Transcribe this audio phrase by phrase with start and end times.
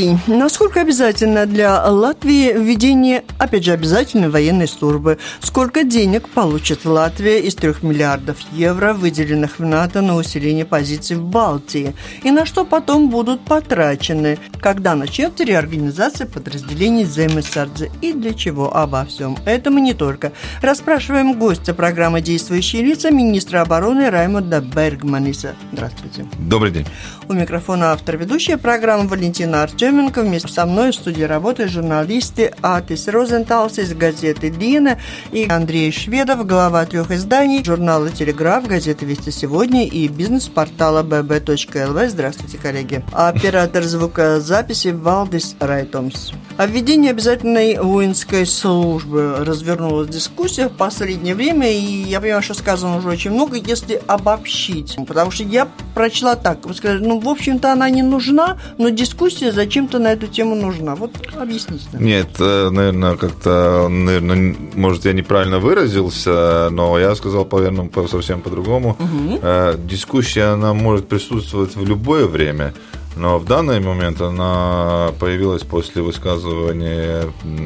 [0.00, 0.20] день.
[0.26, 5.18] Насколько обязательно для Латвии введение, опять же, обязательной военной службы?
[5.40, 11.24] Сколько денег получит Латвия из 3 миллиардов евро, выделенных в НАТО на усиление позиций в
[11.24, 11.94] Балтии?
[12.22, 14.38] И на что потом будут потрачены?
[14.60, 17.90] Когда начнется реорганизация подразделений ЗМСРД?
[18.00, 18.76] И для чего?
[18.76, 20.32] Обо всем этом и не только.
[20.62, 25.56] Расспрашиваем гостя программы «Действующие лица» министра обороны Раймонда Бергманиса.
[25.72, 26.26] Здравствуйте.
[26.38, 26.86] Добрый день.
[27.28, 30.22] У микрофона автор ведущая программы Валентина Екатерина Артеменко.
[30.22, 34.98] Вместе со мной в студии работают журналисты Атис Розенталс из газеты «Дина»
[35.32, 42.08] и Андрей Шведов, глава трех изданий журнала «Телеграф», газеты «Вести сегодня» и бизнес-портала bb.lv.
[42.08, 43.02] Здравствуйте, коллеги.
[43.12, 46.32] Оператор звукозаписи Валдис Райтомс.
[46.58, 53.08] О обязательной воинской службы развернулась дискуссия в последнее время, и я понимаю, что сказано уже
[53.08, 54.96] очень много, если обобщить.
[55.06, 59.38] Потому что я прочла так, вы сказали, ну, в общем-то, она не нужна, но дискуссия
[59.38, 60.94] дискуссия зачем-то на эту тему нужна.
[60.94, 61.84] Вот объясните.
[62.00, 68.96] Нет, э, наверное, как-то, наверное, может, я неправильно выразился, но я сказал, наверное, совсем по-другому.
[68.98, 69.40] Угу.
[69.86, 72.72] Дискуссия, она может присутствовать в любое время.
[73.16, 77.24] Но в данный момент она появилась после высказывания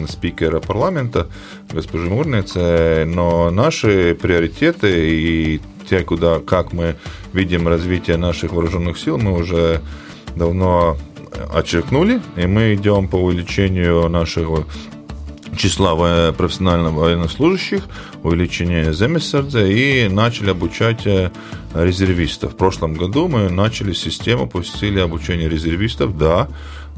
[0.08, 1.26] спикера парламента
[1.72, 6.96] госпожи Мурницы, но наши приоритеты и те, куда, как мы
[7.32, 9.80] видим развитие наших вооруженных сил, мы уже
[10.34, 10.96] давно
[11.52, 14.66] отчеркнули, и мы идем по увеличению нашего
[15.56, 17.82] числа профессиональных военнослужащих,
[18.22, 21.30] увеличение земесердя и начали обучать э,
[21.74, 22.54] резервистов.
[22.54, 26.16] В прошлом году мы начали систему, пустили обучение резервистов.
[26.16, 26.48] Да,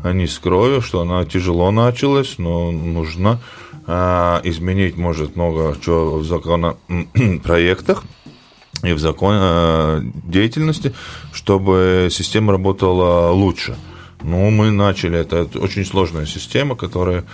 [0.05, 3.41] не скрою, что она тяжело началась, но нужно
[3.87, 8.05] а, изменить, может, много чего в законопроектах
[8.83, 10.95] и в закон э, деятельности,
[11.33, 13.77] чтобы система работала лучше.
[14.25, 15.19] Ну, мы начали.
[15.19, 17.25] Это очень сложная система, которая...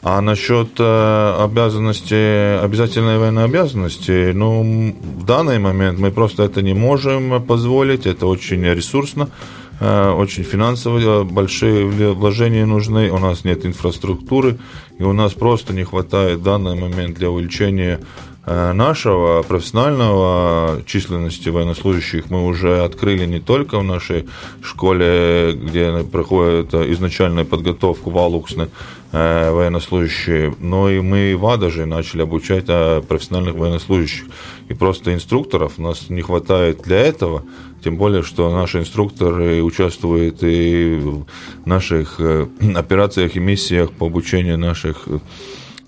[0.00, 6.72] А насчет э, обязанности, обязательной военной обязанности, ну, в данный момент мы просто это не
[6.72, 8.06] можем позволить.
[8.06, 9.28] Это очень ресурсно,
[9.80, 13.10] э, очень финансово большие вложения нужны.
[13.10, 14.58] У нас нет инфраструктуры,
[15.00, 21.50] и у нас просто не хватает в данный момент для увеличения Э, нашего профессионального численности
[21.50, 24.26] военнослужащих мы уже открыли не только в нашей
[24.62, 28.68] школе, где проходит изначальная подготовка в Алуксне
[29.12, 34.24] э, военнослужащие, но и мы в Адаже начали обучать э, профессиональных военнослужащих.
[34.68, 37.42] И просто инструкторов у нас не хватает для этого,
[37.84, 41.26] тем более, что наши инструкторы участвуют и в
[41.66, 42.18] наших
[42.76, 45.18] операциях и миссиях по обучению наших Э,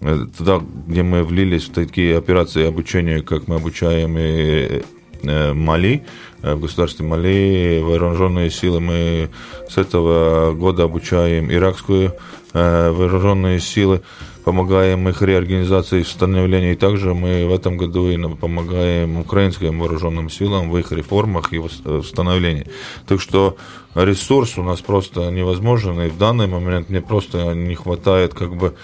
[0.00, 4.82] туда, где мы влились в такие операции обучения, как мы обучаем и
[5.22, 6.04] э, Мали,
[6.42, 8.80] э, в государстве Мали, вооруженные силы.
[8.80, 9.28] Мы
[9.68, 12.14] с этого года обучаем иракскую
[12.52, 14.02] вооруженные силы,
[14.44, 16.72] помогаем их реорганизации и становлению.
[16.72, 21.58] И также мы в этом году и помогаем украинским вооруженным силам в их реформах и
[21.58, 22.66] восстановлении.
[23.06, 23.56] Так что
[23.94, 28.74] ресурс у нас просто невозможен, и в данный момент мне просто не хватает как бы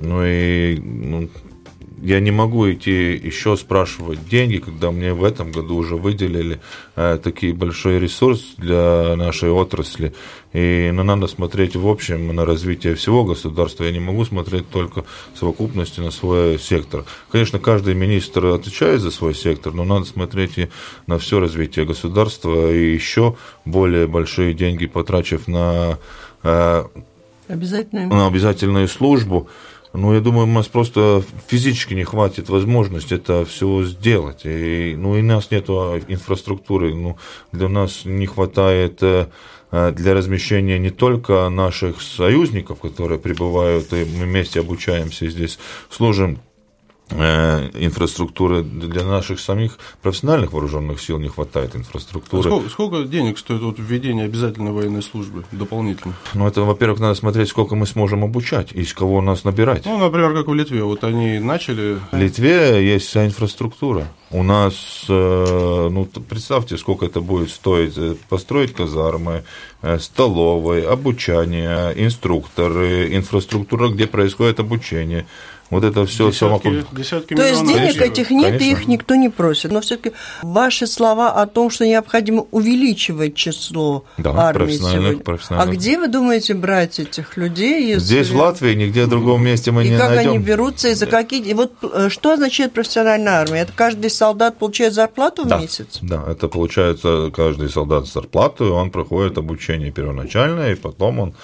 [0.00, 1.28] ну и ну,
[2.02, 6.60] я не могу идти еще спрашивать деньги, когда мне в этом году уже выделили
[6.94, 10.12] э, такие большой ресурс для нашей отрасли.
[10.52, 13.84] И ну, надо смотреть в общем на развитие всего государства.
[13.84, 15.04] Я не могу смотреть только
[15.34, 17.04] в совокупности на свой сектор.
[17.30, 20.68] Конечно, каждый министр отвечает за свой сектор, но надо смотреть и
[21.06, 25.98] на все развитие государства и еще более большие деньги потрачив на,
[26.42, 26.84] э,
[27.48, 28.08] обязательную.
[28.08, 29.48] на обязательную службу.
[29.96, 34.42] Ну, я думаю, у нас просто физически не хватит возможности это все сделать.
[34.44, 36.94] И, ну, и у нас нет инфраструктуры.
[36.94, 37.16] Ну,
[37.52, 39.26] для нас не хватает э,
[39.70, 45.58] для размещения не только наших союзников, которые прибывают, и мы вместе обучаемся здесь,
[45.90, 46.45] служим Э,
[47.10, 52.48] инфраструктуры для наших самих профессиональных вооруженных сил не хватает инфраструктуры.
[52.48, 56.14] А сколько, сколько денег стоит вот введение обязательной военной службы дополнительно?
[56.34, 59.84] Ну, это, во-первых, надо смотреть, сколько мы сможем обучать и из кого нас набирать.
[59.84, 60.82] Ну, например, как в Литве.
[60.82, 61.98] Вот они начали...
[62.10, 64.08] В Литве есть вся инфраструктура.
[64.30, 69.44] У нас, э, ну, представьте, сколько это будет стоить построить казармы,
[70.00, 75.26] столовые, обучение, инструкторы, инфраструктура, где происходит обучение–
[75.70, 78.64] вот это все десятки, десятки То есть денег конечно, этих нет, конечно.
[78.64, 79.72] и их никто не просит.
[79.72, 85.24] Но все-таки ваши слова о том, что необходимо увеличивать число Да, армии профессиональных- сегодня.
[85.24, 85.74] профессиональных.
[85.74, 87.86] А где вы думаете брать этих людей?
[87.94, 87.98] Если...
[88.04, 90.32] Здесь, в Латвии, нигде в другом месте мы И не как найдем.
[90.32, 91.42] они берутся, и за какие...
[91.42, 93.60] И вот э, что означает профессиональная армия?
[93.60, 95.98] Это каждый солдат получает зарплату в да, месяц?
[96.02, 101.34] Да, это получается каждый солдат зарплату, и он проходит обучение первоначальное, и потом он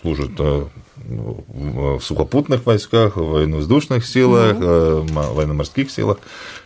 [0.00, 0.64] служит э,
[1.06, 6.18] в сухопутных войсках, в военно-воздушных силах, в военно-морских силах.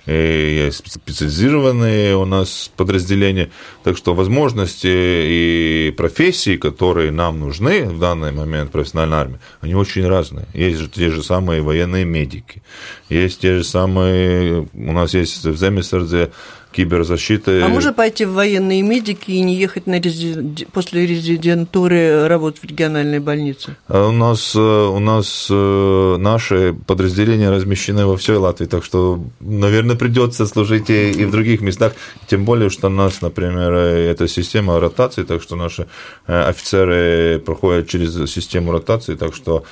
[0.07, 3.51] И есть специализированные у нас подразделения.
[3.85, 9.75] Так что возможности и профессии, которые нам нужны в данный момент в профессиональной армии, они
[9.75, 10.47] очень разные.
[10.55, 12.63] Есть же те же самые военные медики,
[13.09, 14.69] есть те же самые...
[14.73, 16.31] У нас есть в Земесердзе
[16.73, 17.63] киберзащиты.
[17.63, 20.69] А можно пойти в военные медики и не ехать на резид...
[20.73, 23.77] после резидентуры работать в региональной больнице?
[23.89, 29.21] А У нас, э, у нас э, наши подразделения размещены во всей Латвии, так что,
[29.41, 31.95] наверное, придется служить и, и в других местах.
[32.29, 35.87] Тем более, что у нас, например, э, это система ротации, так что наши
[36.27, 39.65] офицеры проходят через систему ротации, так что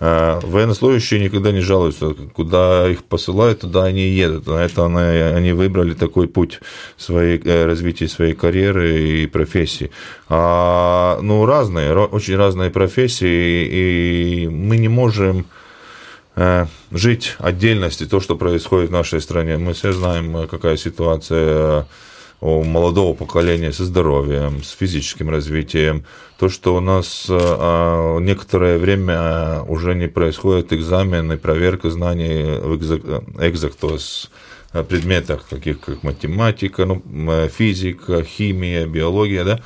[0.00, 2.14] военнослужащие никогда не жалуются.
[2.34, 4.46] Куда их посылают, туда они едут.
[4.46, 6.60] На это они, они выбрали такой путь
[6.96, 9.90] своей, э, развития своей карьеры и профессии.
[10.28, 15.46] А, ну, разные, очень разные профессии, и мы не можем
[16.36, 19.58] э, жить отдельности, то, что происходит в нашей стране.
[19.58, 21.86] Мы все знаем, э, какая ситуация
[22.40, 26.04] у молодого поколения со здоровьем, с физическим развитием.
[26.38, 31.90] То, что у нас э, э, некоторое время э, уже не происходит экзамен и проверка
[31.90, 34.30] знаний в экзак- экзактос
[34.72, 39.60] э, предметах, таких как математика, ну, э, физика, химия, биология, да,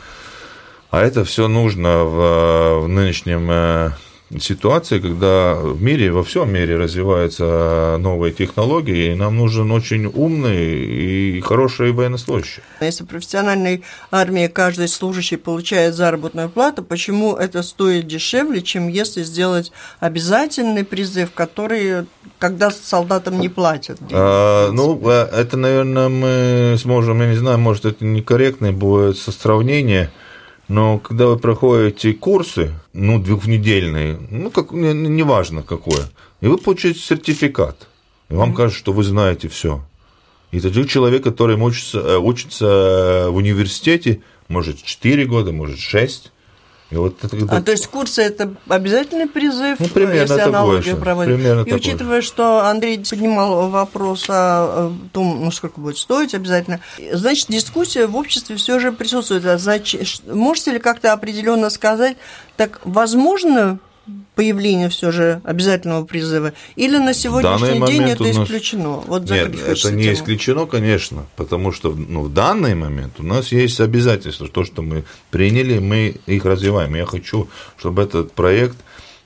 [0.91, 3.91] а это все нужно в, в нынешнем э,
[4.39, 11.37] ситуации, когда в мире, во всем мире развиваются новые технологии, и нам нужен очень умный
[11.37, 12.63] и хороший военнослужащий.
[12.81, 19.23] Если в профессиональной армии каждый служащий получает заработную плату, почему это стоит дешевле, чем если
[19.23, 22.07] сделать обязательный призыв, который,
[22.39, 23.99] когда солдатам не платят?
[24.13, 30.11] А, ну, э, это, наверное, мы сможем, я не знаю, может, это некорректное будет сравнение,
[30.69, 36.09] но когда вы проходите курсы, ну, двухнедельные, ну, как, не- не- неважно какое,
[36.41, 37.89] и вы получаете сертификат,
[38.29, 39.83] и вам кажется, что вы знаете все.
[40.51, 46.33] И тогда человек, который учится, э, учится в университете, может, 4 года, может, 6,
[46.91, 47.57] и вот это когда...
[47.57, 51.35] А то есть курсы это обязательный призыв, Ну, примерно если аналогию проводить.
[51.35, 56.81] примерно И учитывая, что Андрей поднимал вопрос о том, ну, сколько будет стоить обязательно,
[57.13, 59.45] значит, дискуссия в обществе все же присутствует.
[59.45, 62.17] А значит, можете ли как-то определенно сказать,
[62.57, 63.79] так возможно
[64.35, 69.03] появление все же обязательного призыва, или на сегодняшний день это нас- исключено?
[69.07, 70.15] Вот Нет, это не тему.
[70.15, 75.05] исключено, конечно, потому что ну, в данный момент у нас есть обязательства, то, что мы
[75.31, 76.95] приняли, мы их развиваем.
[76.95, 78.77] Я хочу, чтобы этот проект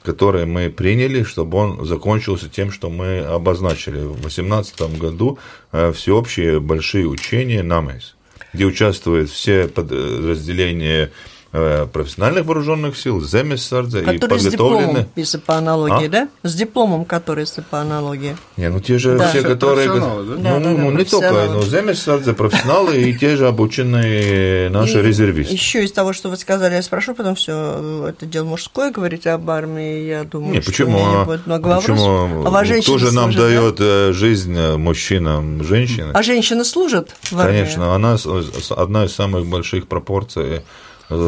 [0.03, 5.39] который мы приняли, чтобы он закончился тем, что мы обозначили в 2018 году
[5.71, 8.15] э, всеобщие большие учения НАМЭС,
[8.53, 11.13] где участвуют все подразделения
[11.53, 14.87] профессиональных вооруженных сил, Земесардзе и Который с подготовлены.
[14.87, 16.09] дипломом, если по аналогии, А?
[16.09, 16.29] да?
[16.43, 18.37] С дипломом, который, если по аналогии.
[18.57, 19.29] Не, ну те же Да.
[19.29, 19.89] все, которые...
[19.89, 19.95] Да?
[19.95, 24.71] Ну, Да, да, ну, да, ну, не только, но Земесардзе, профессионалы и те же обученные
[24.71, 25.53] наши И резервисты.
[25.53, 29.49] Еще из того, что вы сказали, я спрошу, потом все это дело мужское, говорить об
[29.51, 30.97] армии, я думаю, Не, что почему?
[30.99, 31.97] у меня а- будет много почему?
[31.97, 32.47] вопросов.
[32.47, 33.47] А вас Кто женщины же нам служат, да?
[33.49, 36.11] дает э, жизнь э, мужчинам, женщинам?
[36.15, 37.59] А женщины служат в армии?
[37.59, 38.17] Конечно, она
[38.71, 40.61] одна из самых больших пропорций э,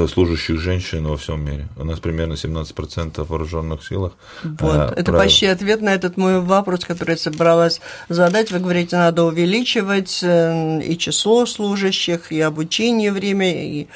[0.09, 1.69] служащих женщин во всем мире.
[1.77, 4.13] У нас примерно 17% в вооруженных силах.
[4.43, 5.21] Вот, э, это правил.
[5.21, 8.53] почти ответ на этот мой вопрос, который я собралась задать.
[8.53, 13.87] Вы говорите, надо увеличивать э, и число служащих, и обучение время, и...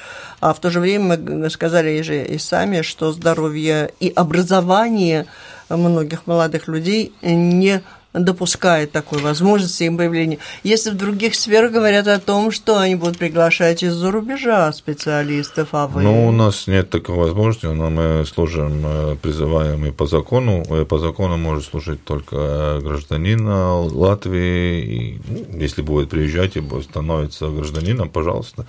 [0.40, 5.26] а в то же время мы сказали же и сами, что здоровье и образование
[5.68, 7.82] многих молодых людей не
[8.14, 10.38] допускает такой возможности им появления.
[10.62, 15.86] Если в других сферах говорят о том, что они будут приглашать из-за рубежа специалистов, а
[15.86, 16.02] вы...
[16.02, 20.62] Ну, у нас нет такой возможности, но мы служим, э, призываем и по закону.
[20.80, 24.80] И по закону может служить только э, гражданин Латвии.
[24.80, 28.66] И, ну, если будет приезжать и будет становиться гражданином, пожалуйста.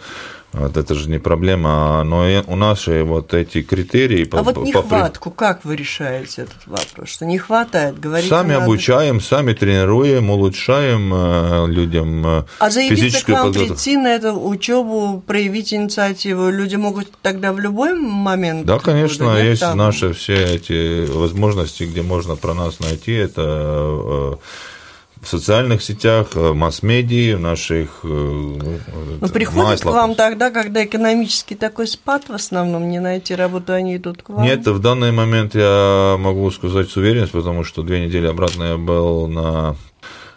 [0.51, 2.03] Вот это же не проблема.
[2.03, 4.27] Но и у нас же вот эти критерии...
[4.31, 7.09] А вот по- по- нехватку, как вы решаете этот вопрос?
[7.09, 7.99] Что не хватает?
[7.99, 13.73] Говорите, Сами надо- обучаем, сами тренируем, улучшаем э, людям э, А заявиться к вам, подготовку.
[13.75, 18.65] прийти на эту учебу, проявить инициативу, люди могут тогда в любой момент?
[18.65, 19.77] Да, конечно, года, есть там?
[19.77, 23.11] наши все эти возможности, где можно про нас найти.
[23.13, 24.35] Это э,
[25.21, 27.99] в социальных сетях, э, масс-медии, в наших...
[28.03, 33.73] э, ну, приходят к вам тогда, когда экономический такой спад в основном, не найти работу,
[33.73, 34.43] они идут к вам?
[34.43, 38.77] Нет, в данный момент я могу сказать с уверенностью, потому что две недели обратно я
[38.77, 39.75] был на,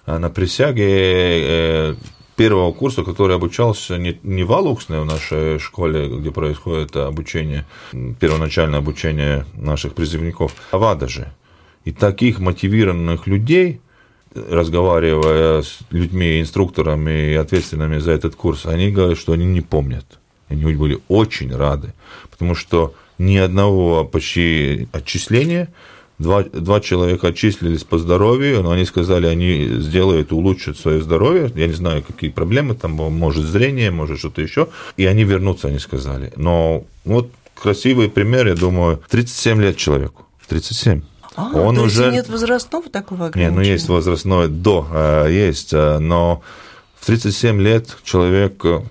[0.06, 1.94] на присяге э,
[2.36, 8.80] первого курса, который обучался не, не в Алуксне, в нашей школе, где происходит обучение, первоначальное
[8.80, 11.32] обучение наших призывников, а в Адаже.
[11.84, 13.80] И таких мотивированных людей,
[14.34, 20.06] разговаривая с людьми, инструкторами и ответственными за этот курс, они говорят, что они не помнят.
[20.48, 21.94] Они были очень рады,
[22.30, 25.68] потому что ни одного почти отчисления,
[26.18, 31.66] два, два человека отчислились по здоровью, но они сказали, они сделают, улучшат свое здоровье, я
[31.66, 36.32] не знаю, какие проблемы там, может зрение, может что-то еще, и они вернутся, они сказали.
[36.36, 41.02] Но вот красивый пример, я думаю, 37 лет человеку, 37.
[41.34, 43.56] А, то есть нет возрастного такого ограничения?
[43.56, 46.42] ну есть возрастное до, э, есть, э, но
[47.00, 48.82] в 37 лет человек, э,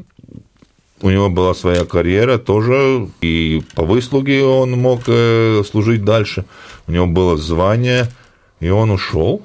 [1.01, 5.03] у него была своя карьера тоже, и по выслуге он мог
[5.65, 6.45] служить дальше.
[6.87, 8.07] У него было звание,
[8.59, 9.41] и он ушел,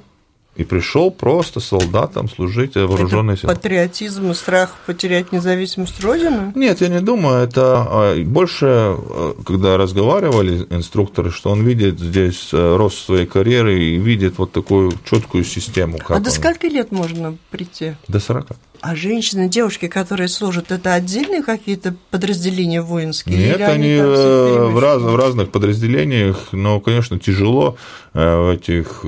[0.57, 3.53] и пришел просто солдатом служить в вооруженной Это силе.
[3.53, 6.51] патриотизм и страх потерять независимость Родины?
[6.55, 7.43] Нет, я не думаю.
[7.43, 13.79] Это а, больше, а, когда разговаривали инструкторы, что он видит здесь э, рост своей карьеры
[13.79, 15.99] и видит вот такую четкую систему.
[16.09, 17.93] А до он- скольки лет можно прийти?
[18.07, 18.47] До 40.
[18.81, 23.37] А женщины, девушки, которые служат, это отдельные какие-то подразделения воинские?
[23.37, 27.75] Нет, они все э, в, раз- в разных подразделениях, но, конечно, тяжело
[28.13, 29.03] э, в этих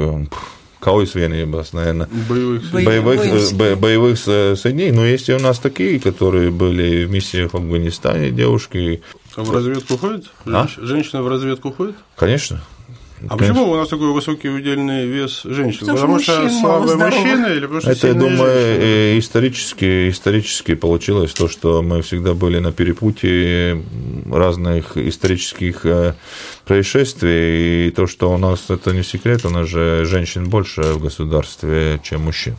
[0.80, 4.92] э, каусвенибас, наверное, Боевых Бои- боевых, э, бо- боевых со- соединений.
[4.92, 9.02] Но есть и у нас такие, которые были в миссиях в Афганистане, девушки.
[9.36, 10.26] А в разведку ходят?
[10.46, 10.68] А?
[10.68, 11.96] Женщ- Женщины в разведку ходят?
[12.16, 12.62] Конечно.
[13.22, 13.38] А Конечно.
[13.54, 15.80] почему у нас такой высокий удельный вес женщин?
[15.82, 18.84] Потому что Потому что слабые мужчины или потому что Это, я думаю, женщины?
[18.84, 23.84] э, исторически, исторически получилось то, что мы всегда были на перепутье
[24.32, 26.14] разных исторических э,
[26.66, 31.02] происшествий, и то, что у нас, это не секрет, у нас же женщин больше в
[31.02, 32.56] государстве, чем мужчин.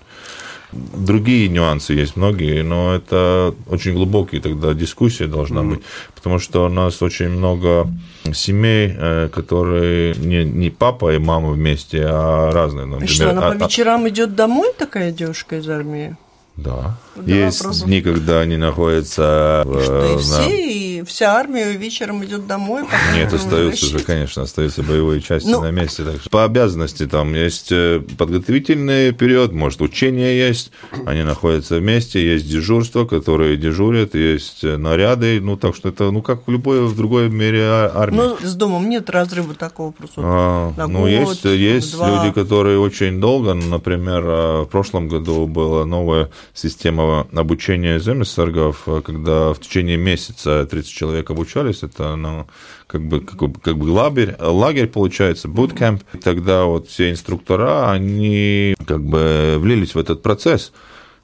[0.72, 5.80] Другие нюансы есть многие, но это очень глубокие тогда дискуссия должна быть,
[6.14, 7.88] потому что у нас очень много
[8.32, 12.84] семей, э, которые не, не папа и мама вместе, а разные.
[12.86, 16.16] И Например, что, она а- по а- вечерам идет домой, такая девушка из армии?
[16.56, 16.96] да.
[17.16, 17.86] Да, Есть вопросов.
[17.86, 22.84] дни, когда они находятся в, Что и на- все, и вся армия вечером идет домой.
[23.14, 26.04] Нет, остаются же, конечно, остаются боевые части Ну- на месте.
[26.04, 30.72] Так что по обязанности там есть э, подготовительный период, может, учения есть,
[31.06, 36.22] они находятся вместе, есть дежурство, которые дежурят, есть э, наряды, ну, так что это, ну,
[36.22, 38.16] как в любой в другой мире а- армии.
[38.16, 40.20] Ну, с домом нет разрыва такого просто.
[40.22, 42.24] А, на ну, год, есть, есть два.
[42.24, 48.82] люди, которые очень долго, ну, например, а, в прошлом году была новая система обучения земесаргов,
[48.86, 52.46] а, когда в течение месяца 30 человек обучались, это ну,
[52.86, 56.02] как бы, как, бы- как бы лагерь, лагерь получается, bootcamp.
[56.12, 60.72] И тогда вот все инструктора, они как бы влились в этот процесс.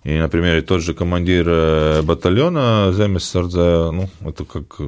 [0.05, 4.81] И, например, тот же командир э, батальона Земесардзе, ну, это как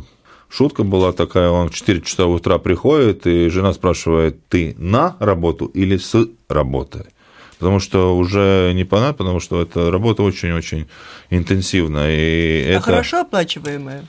[0.48, 5.66] Шутка была такая, он в 4 часа утра приходит, и жена спрашивает, ты на работу
[5.66, 6.14] или с
[6.48, 7.04] работы?
[7.58, 10.86] Потому что уже не понятно, потому что эта работа очень-очень
[11.28, 12.12] интенсивная.
[12.12, 14.04] И А это хорошо оплачиваемая?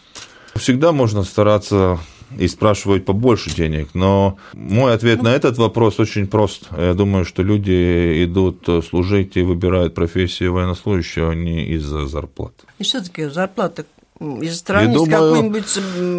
[0.55, 1.99] Всегда можно стараться
[2.37, 6.67] и спрашивать побольше денег, но мой ответ на этот вопрос очень прост.
[6.77, 12.53] Я думаю, что люди идут служить и выбирают профессию военнослужащего не из-за зарплат.
[12.77, 13.85] И что такое зарплата?
[14.19, 15.63] Если сравнить Я думаю,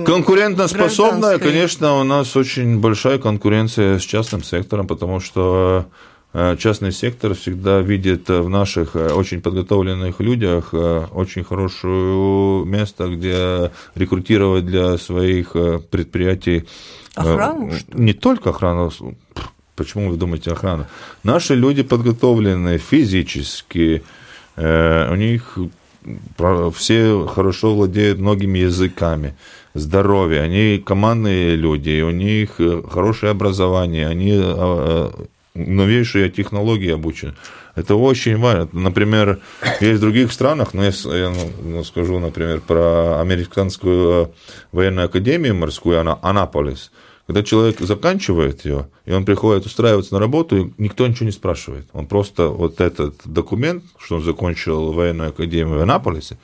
[0.06, 1.52] Конкурентоспособная, гражданской.
[1.52, 7.80] конечно, у нас очень большая конкуренция с частным сектором, потому что э, частный сектор всегда
[7.80, 15.56] видит в наших э, очень подготовленных людях э, очень хорошее место, где рекрутировать для своих
[15.56, 16.64] э, предприятий.
[17.16, 17.72] э, Охрану?
[17.92, 18.92] Не только охрану.
[19.74, 20.86] Почему вы думаете охрану?
[21.24, 24.02] Наши люди подготовлены физически,
[24.56, 25.58] э, у них
[26.74, 29.34] все хорошо владеют многими языками,
[29.74, 35.10] здоровье, они командные люди, у них э, хорошее образование, они э, э,
[35.54, 37.34] новейшие технологии обучены.
[37.76, 38.68] Это очень важно.
[38.72, 39.38] Например,
[39.80, 44.28] есть в других странах, но я, с- я, ну, ну, скажу, например, про американскую э,
[44.72, 46.90] военную академию морскую, она Анаполис,
[47.26, 51.86] Когда человек заканчивает ее, и он приходит устраиваться на работу, и никто ничего не спрашивает.
[51.92, 56.38] Он просто вот этот документ, что он закончил военную академию в Анаполисе,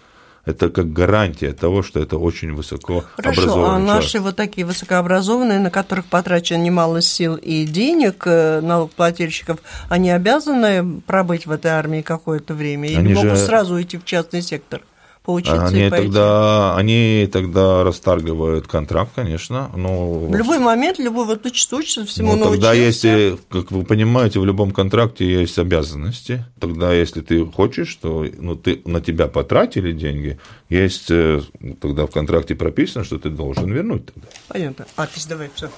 [0.47, 4.27] это как гарантия того, что это очень высоко Хорошо, а наши человек.
[4.27, 11.47] вот такие высокообразованные, на которых потрачено немало сил и денег э, налогоплательщиков, они обязаны пробыть
[11.47, 13.45] в этой армии какое-то время или они могут же...
[13.45, 14.83] сразу уйти в частный сектор?
[15.27, 16.07] Поучиться они и пойти.
[16.07, 19.71] Тогда, они тогда расторгивают контракт, конечно.
[19.75, 20.21] Но...
[20.21, 24.45] В любой момент, любой вот учится, учится, всему ну, тогда если, как вы понимаете, в
[24.45, 26.45] любом контракте есть обязанности.
[26.61, 30.39] Тогда, если ты хочешь, что ну, ты, на тебя потратили деньги,
[30.71, 31.43] есть э,
[31.81, 34.29] тогда в контракте прописано, что ты должен вернуть тогда.
[34.47, 34.87] Понятно.
[34.95, 35.69] А, ты давай, все.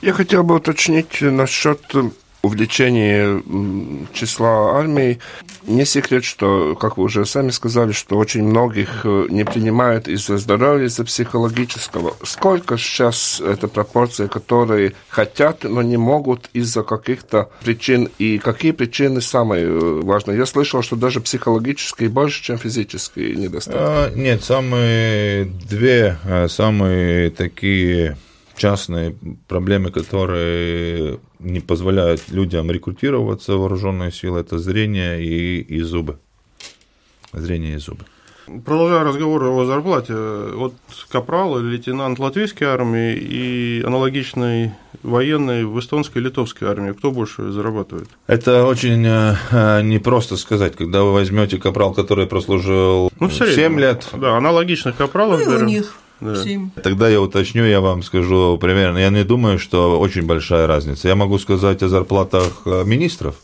[0.00, 1.80] Я хотел бы уточнить насчет
[2.42, 3.42] увеличение
[4.12, 5.18] числа армий.
[5.66, 10.36] Не секрет, что, как вы уже сами сказали, что очень многих э, не принимают из-за
[10.36, 12.16] здоровья, из-за психологического.
[12.22, 18.10] Сколько сейчас эта пропорция, которые хотят, но не могут из-за каких-то причин?
[18.18, 20.36] И какие причины самые э, важные?
[20.36, 23.78] Я слышал, что даже психологические больше, чем физические недостатки.
[23.80, 28.18] А, нет, самые две, э, самые такие
[28.56, 29.16] частные
[29.48, 36.18] проблемы, которые не позволяют людям рекрутироваться в вооруженные силы, это зрение и, и зубы.
[37.32, 38.04] Зрение и зубы.
[38.64, 40.74] Продолжая разговор о зарплате, вот
[41.10, 47.50] капрал или лейтенант латвийской армии и аналогичной военной в эстонской и литовской армии, кто больше
[47.52, 48.08] зарабатывает?
[48.26, 54.08] Это очень э, непросто сказать, когда вы возьмете капрал, который прослужил ну, 7 лет.
[54.12, 55.40] Да, аналогичных капралов.
[55.44, 56.44] Ну, и у них да.
[56.82, 58.98] Тогда я уточню, я вам скажу примерно.
[58.98, 61.08] Я не думаю, что очень большая разница.
[61.08, 63.36] Я могу сказать о зарплатах э, министров.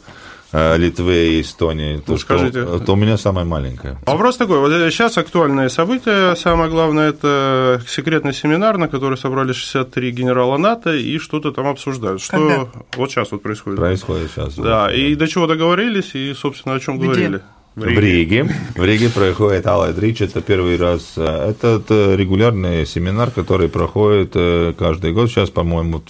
[0.53, 2.62] Э, Литвы и Эстонии, ну, то, скажите.
[2.62, 3.99] Что, то у меня самая маленькая.
[4.05, 10.11] Вопрос такой, вот сейчас актуальное событие, самое главное, это секретный семинар, на который собрали 63
[10.11, 12.21] генерала НАТО и что-то там обсуждают.
[12.21, 12.69] Что Когда?
[12.97, 13.79] вот сейчас вот происходит?
[13.79, 14.57] Происходит сейчас.
[14.57, 17.43] Да, да, и до чего договорились, и, собственно, о чем говорили?
[17.77, 18.49] В Риге.
[18.75, 19.09] в Риге.
[19.09, 21.12] Проходит Алайд Рич, это первый раз.
[21.17, 21.81] Это
[22.17, 25.31] регулярный семинар, который проходит э, каждый год.
[25.31, 26.03] Сейчас, по-моему,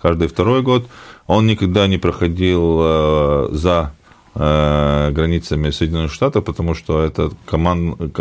[0.00, 0.88] каждый второй год.
[1.26, 3.92] Он никогда не проходил э, за
[4.34, 8.16] э, границами Соединенных Штатов, потому что это команд,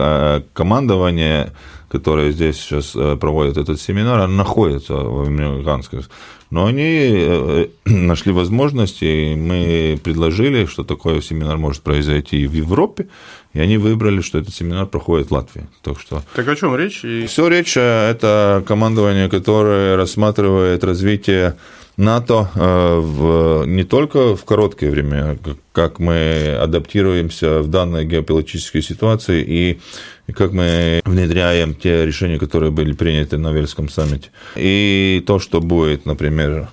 [0.53, 1.53] командование,
[1.93, 6.09] которое здесь сейчас проводит этот семинар, оно находится в американских
[6.53, 12.53] но они э, нашли возможности, и мы предложили, что такой семинар может произойти и в
[12.53, 13.07] Европе,
[13.53, 15.65] и они выбрали, что этот семинар проходит в Латвии.
[15.81, 16.21] Так, что...
[16.35, 17.03] так о чем речь?
[17.03, 17.25] И...
[17.25, 21.55] Все речь э, это командование, которое рассматривает развитие
[21.97, 25.37] НАТО э, в, не только в короткое время,
[25.71, 32.93] как мы адаптируемся в данной геополитической ситуации и как мы внедряем те решения, которые были
[32.93, 34.29] приняты на Вельском саммите.
[34.55, 36.69] И то, что будет, например,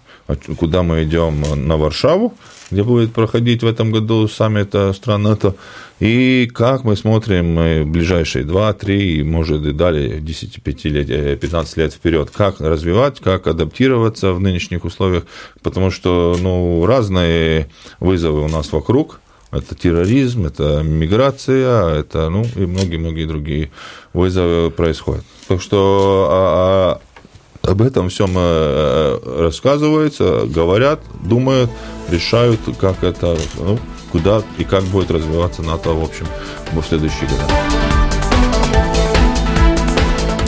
[0.56, 2.34] куда мы идем на Варшаву,
[2.70, 5.54] где будет проходить в этом году саммит стран НАТО,
[5.98, 11.76] и как мы смотрим в ближайшие 2, 3, может и далее 10, 5 лет, 15
[11.76, 15.24] лет вперед, как развивать, как адаптироваться в нынешних условиях,
[15.62, 22.66] потому что ну, разные вызовы у нас вокруг, это терроризм, это миграция, это ну, и
[22.66, 23.70] многие-многие другие
[24.12, 25.24] вызовы происходят.
[25.48, 27.00] Так что а, а,
[27.62, 31.70] об этом всем э, рассказывается, говорят, думают,
[32.08, 33.78] решают, как это, ну,
[34.12, 36.26] куда и как будет развиваться НАТО в общем
[36.72, 37.42] в следующие годы.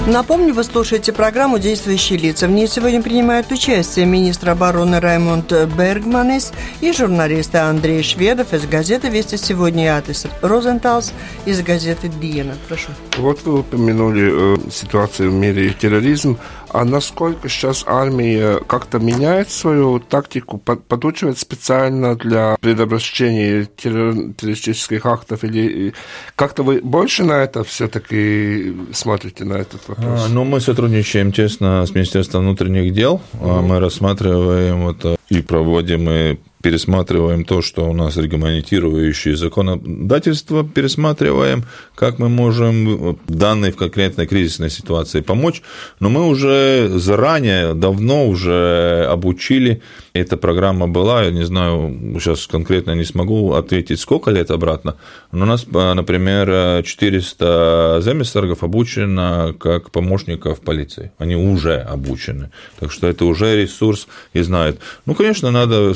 [0.06, 2.48] Напомню, вы слушаете программу «Действующие лица».
[2.48, 9.10] В ней сегодня принимают участие министр обороны Раймонд Бергманис и журналисты Андрей Шведов из газеты
[9.10, 11.12] «Вести сегодня» и Атис Розенталс
[11.46, 12.56] из газеты «Диена».
[12.66, 12.88] Прошу.
[13.16, 16.36] Вот вы упомянули э, ситуацию в мире терроризм.
[16.72, 25.44] А насколько сейчас армия как-то меняет свою тактику, подучивает специально для предотвращения террористических актов?
[25.44, 25.92] Или
[26.34, 30.26] как-то вы больше на это все-таки смотрите, на этот вопрос?
[30.26, 33.20] А, ну, мы сотрудничаем тесно с Министерством внутренних дел.
[33.34, 33.62] Mm-hmm.
[33.62, 42.18] Мы рассматриваем это и проводим и пересматриваем то, что у нас регламентирующее законодательство, пересматриваем, как
[42.18, 45.62] мы можем данной в конкретной кризисной ситуации помочь.
[46.00, 49.82] Но мы уже заранее, давно уже обучили,
[50.14, 54.96] эта программа была, я не знаю, сейчас конкретно не смогу ответить, сколько лет обратно,
[55.32, 61.12] но у нас, например, 400 земесторгов обучено как помощников полиции.
[61.18, 62.50] Они уже обучены.
[62.78, 64.78] Так что это уже ресурс и знают.
[65.06, 65.94] Ну, конечно, надо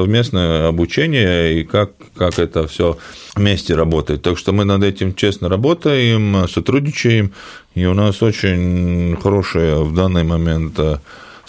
[0.00, 2.96] совместное обучение и как, как это все
[3.36, 4.22] вместе работает.
[4.22, 7.32] Так что мы над этим честно работаем, сотрудничаем,
[7.74, 10.80] и у нас очень хорошая в данный момент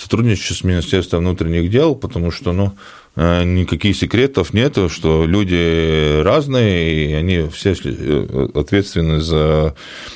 [0.01, 2.73] сотрудничаю с Министерством внутренних дел, потому что, ну,
[3.15, 9.75] э, никаких секретов нету, что люди разные, и они все э, ответственны за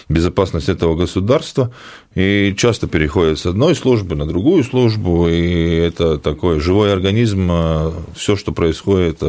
[0.09, 1.71] безопасность этого государства,
[2.15, 7.51] и часто переходят с одной службы на другую службу, и это такой живой организм,
[8.15, 9.21] все, что происходит,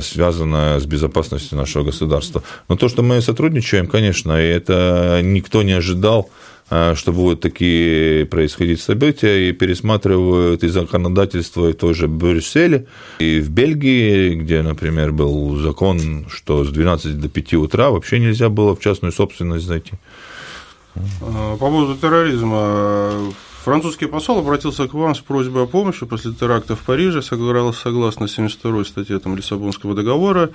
[0.00, 2.42] связанное с безопасностью нашего государства.
[2.68, 6.30] Но то, что мы сотрудничаем, конечно, и это никто не ожидал,
[6.68, 12.86] а, что будут такие происходить события, и пересматривают и законодательство и в той же Брюсселе,
[13.20, 18.48] и в Бельгии, где, например, был закон, что с 12 до 5 утра вообще нельзя
[18.48, 19.92] было в частную собственность зайти.
[21.20, 23.32] А, по поводу терроризма.
[23.62, 28.84] Французский посол обратился к вам с просьбой о помощи после теракта в Париже, согласно 72
[28.84, 30.50] статье там, Лиссабонского договора.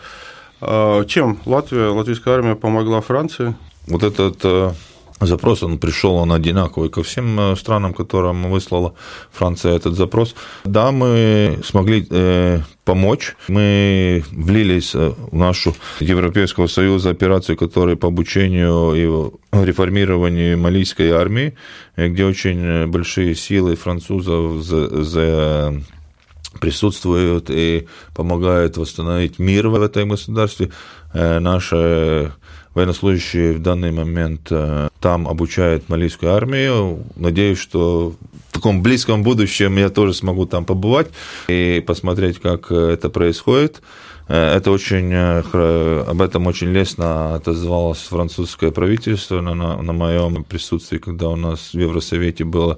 [0.60, 3.56] А, чем Латвия, латвийская армия помогла Франции?
[3.88, 4.76] Вот этот
[5.25, 8.93] запрос, он пришел, он одинаковый ко всем э, странам, которым выслала
[9.31, 10.36] Франция этот запрос.
[10.63, 13.36] Да, мы смогли э, помочь.
[13.47, 21.53] Мы влились э, в нашу Европейского Союза операцию, которая по обучению и реформированию малийской армии,
[21.97, 25.81] где очень большие силы французов за, за
[26.60, 30.71] присутствуют и помогают восстановить мир в этом государстве.
[31.13, 32.31] Наши
[32.73, 37.03] военнослужащие в данный момент э, там обучают малийскую армию.
[37.15, 38.15] Надеюсь, что
[38.49, 41.10] в таком близком будущем я тоже смогу там побывать
[41.47, 43.81] и посмотреть, как это происходит.
[44.29, 50.43] Э, это очень, э, об этом очень лестно отозвалось французское правительство на, на, на моем
[50.45, 52.77] присутствии, когда у нас в Евросовете была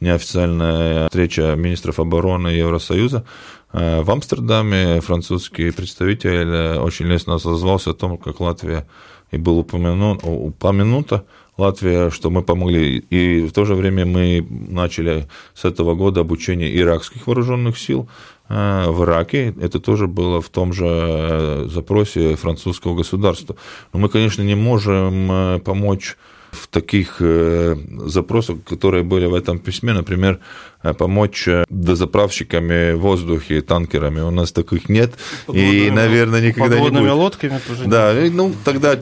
[0.00, 3.24] неофициальная встреча министров обороны Евросоюза.
[3.72, 8.86] В Амстердаме французский представитель очень лестно отозвался о том, как Латвия
[9.34, 11.24] и было упомяну, упомянуто
[11.56, 12.98] Латвия, что мы помогли.
[13.10, 18.08] И в то же время мы начали с этого года обучение иракских вооруженных сил
[18.48, 19.54] э, в Ираке.
[19.60, 23.56] Это тоже было в том же э, запросе французского государства.
[23.92, 26.16] Но мы, конечно, не можем э, помочь
[26.54, 30.38] в таких э, запросах, которые были в этом письме, например,
[30.82, 34.20] э, помочь э, дозаправщиками в воздухе, танкерами.
[34.20, 35.12] У нас таких нет.
[35.46, 37.12] Подводными, и, наверное, никогда не будет.
[37.12, 38.32] лодками тоже Да, нет.
[38.34, 38.96] ну тогда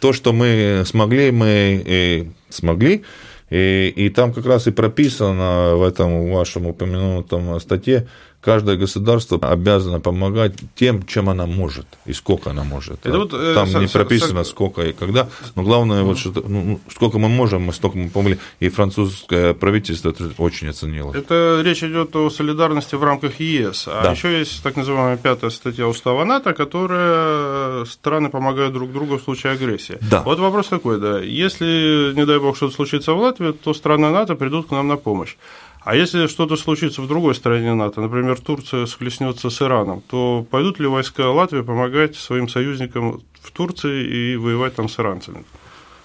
[0.00, 3.04] то, что мы смогли, мы и смогли.
[3.50, 8.06] И, и там как раз и прописано в этом вашем упомянутом статье,
[8.48, 13.06] каждое государство обязано помогать тем, чем она может и сколько она может.
[13.06, 16.32] Это вот, э, Там с, не прописано, с, сколько и когда, но главное, вот, что
[16.48, 18.38] ну, ну, сколько мы можем, мы столько мы помогли.
[18.62, 21.12] И французское правительство это очень оценило.
[21.14, 23.86] Это речь идет о солидарности в рамках ЕС.
[23.86, 24.12] А да.
[24.12, 29.52] еще есть так называемая пятая статья Устава НАТО, которая страны помогают друг другу в случае
[29.52, 29.98] агрессии.
[30.10, 30.22] Да.
[30.22, 31.20] Вот вопрос такой, да.
[31.20, 34.96] Если, не дай бог, что-то случится в Латвии, то страны НАТО придут к нам на
[34.96, 35.36] помощь.
[35.84, 40.78] А если что-то случится в другой стране НАТО, например, Турция схлестнется с Ираном, то пойдут
[40.80, 45.44] ли войска Латвии помогать своим союзникам в Турции и воевать там с иранцами?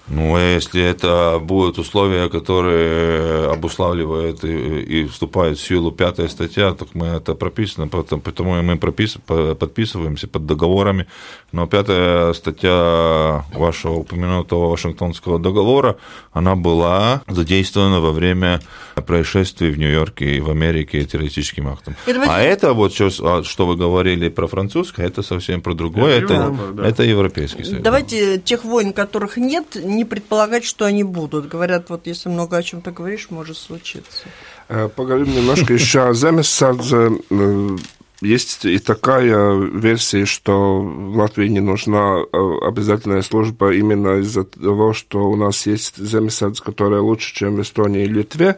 [0.08, 6.72] Ну, а если это будут условия, которые обуславливают и, и вступают в силу пятая статья,
[6.74, 11.06] так мы это прописано, потому, потому мы пропис, подписываемся под договорами.
[11.52, 15.96] Но пятая статья вашего упомянутого Вашингтонского договора,
[16.32, 18.60] она была задействована во время
[19.06, 21.96] происшествий в Нью-Йорке и в Америке террористическим актом.
[22.06, 26.18] Это а это вот что, а, что вы говорили про французское, это совсем про другое,
[26.18, 26.88] это, это, да.
[26.88, 27.82] это Европейский Союз.
[27.82, 31.48] Давайте тех войн, которых нет, не предполагать, что они будут.
[31.48, 34.28] Говорят, вот если много о чем-то говоришь, может случиться.
[34.68, 37.20] Э, поговорим немножко еще о Земесадзе.
[37.30, 37.76] Э,
[38.20, 44.94] есть и такая версия, что в Латвии не нужна э, обязательная служба именно из-за того,
[44.94, 48.56] что у нас есть Земесадзе, которая лучше, чем в Эстонии и Литве.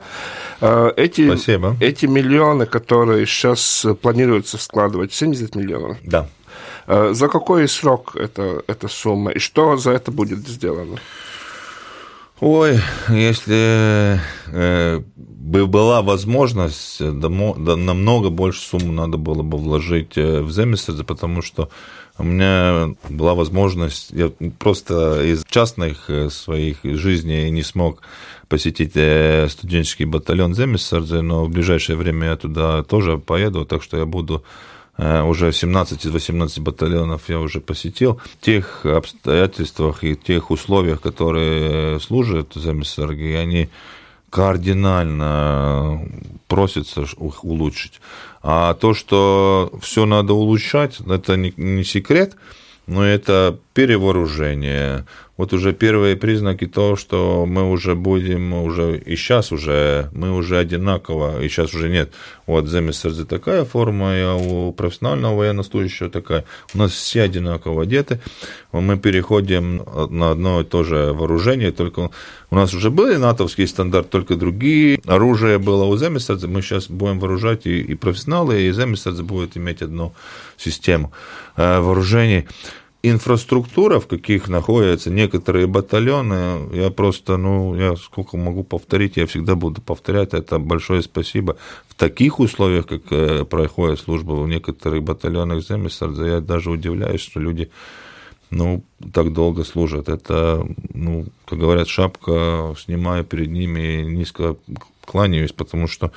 [0.61, 1.77] Эти, Спасибо.
[1.81, 5.97] Эти миллионы, которые сейчас планируется складывать, 70 миллионов.
[6.05, 6.29] Да.
[6.87, 10.99] За какой срок эта, эта сумма и что за это будет сделано?
[12.41, 14.21] Ой, если
[14.53, 21.41] э, бы была возможность, намного больше сумму надо было бы вложить э, в Земесердзе, потому
[21.41, 21.71] что
[22.19, 28.03] у меня была возможность, я просто из частных э, своих жизней не смог
[28.49, 33.97] посетить э, студенческий батальон Земесердзе, но в ближайшее время я туда тоже поеду, так что
[33.97, 34.45] я буду Э,
[34.99, 38.21] уже 17 из 18 батальонов я уже посетил.
[38.25, 43.69] В тех обстоятельствах и тех условиях, которые служат ЗМСРГ, они
[44.31, 46.01] кардинально
[46.49, 48.01] просятся их улучшить.
[48.43, 52.37] А то, что все надо улучшать, это не секрет,
[52.87, 55.05] но это перевооружение.
[55.37, 60.59] Вот уже первые признаки того, что мы уже будем, уже и сейчас уже, мы уже
[60.59, 62.13] одинаково, и сейчас уже нет.
[62.47, 66.45] Вот Земесердзе такая форма, а у профессионального военнослужащего такая.
[66.75, 68.21] У нас все одинаково одеты.
[68.73, 72.11] Мы переходим на одно и то же вооружение, только
[72.51, 75.01] у нас уже были натовские стандарты, только другие.
[75.07, 79.83] Оружие было у Земесердзе, мы сейчас будем вооружать и, и профессионалы, и Земесердзе будет иметь
[79.83, 80.15] одну
[80.57, 81.13] систему
[81.57, 82.47] э, вооружений
[83.11, 89.55] инфраструктура, в каких находятся некоторые батальоны, я просто, ну, я сколько могу повторить, я всегда
[89.55, 91.57] буду повторять, это большое спасибо.
[91.89, 97.41] В таких условиях, как э, проходит служба в некоторых батальонах Земесарда, я даже удивляюсь, что
[97.41, 97.71] люди
[98.51, 100.09] ну, так долго служат.
[100.09, 104.57] Это, ну, как говорят, шапка, снимаю перед ними, низко
[105.05, 106.13] кланяюсь, потому что,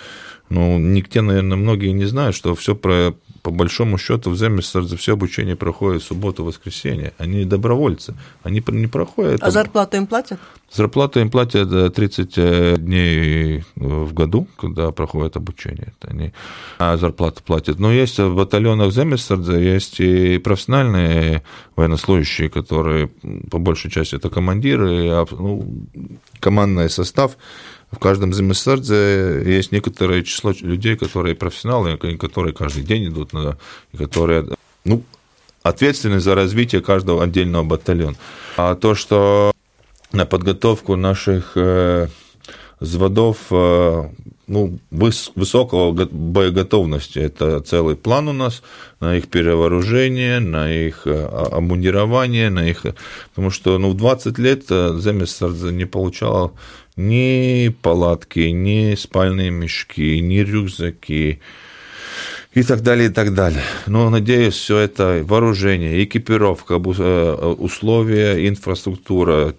[0.49, 5.13] ну, нигде, наверное, многие не знают, что все про по большому счету в Земесарде все
[5.13, 7.13] обучение проходит в субботу, воскресенье.
[7.17, 9.41] Они добровольцы, они не проходят.
[9.43, 10.39] А зарплату им платят?
[10.71, 15.93] Зарплату им платят 30 э, дней в году, когда проходит обучение.
[15.99, 16.33] Это они,
[16.77, 17.79] а зарплату платят.
[17.79, 21.43] Но есть в батальонах Земесарда, есть и профессиональные
[21.75, 23.07] военнослужащие, которые
[23.49, 25.87] по большей части это командиры, ну,
[26.39, 27.37] командный состав,
[27.91, 33.57] в каждом земесердзе есть некоторое число людей, которые профессионалы, которые каждый день идут, на,
[33.97, 34.45] которые
[34.85, 35.03] ну,
[35.63, 38.15] ответственны за развитие каждого отдельного батальона.
[38.57, 39.51] А то, что
[40.11, 42.07] на подготовку наших э,
[42.79, 44.09] взводов э,
[44.47, 47.19] ну, выс, высокого боеготовности.
[47.19, 48.63] Это целый план у нас
[48.99, 52.85] на их перевооружение, на их э, обмундирование, на их...
[53.29, 56.53] Потому что ну, в 20 лет Земесардзе не получал
[56.99, 61.39] ни палатки, ни спальные мешки, ни рюкзаки
[62.53, 63.63] и так далее, и так далее.
[63.87, 69.53] Но, надеюсь, все это вооружение, экипировка, э, условия, инфраструктура,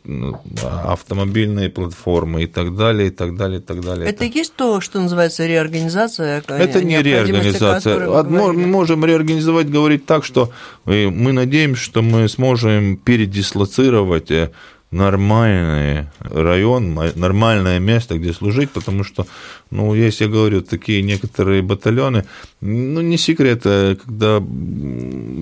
[0.86, 4.08] автомобильные платформы и так далее, и так далее, и так далее.
[4.08, 4.38] Это, это...
[4.38, 6.42] есть то, что называется реорганизация?
[6.46, 8.22] Это не реорганизация.
[8.24, 10.50] Мы можем реорганизовать, говорить так, что
[10.84, 14.50] мы надеемся, что мы сможем передислоцировать э,
[14.90, 19.26] нормальный район, нормальное место, где служить, потому что,
[19.70, 22.24] ну, если я говорю, такие некоторые батальоны,
[22.60, 24.42] ну, не секрет, э, когда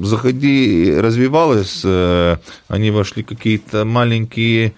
[0.02, 2.36] заходи, развивалось, э,
[2.68, 4.74] они вошли какие-то маленькие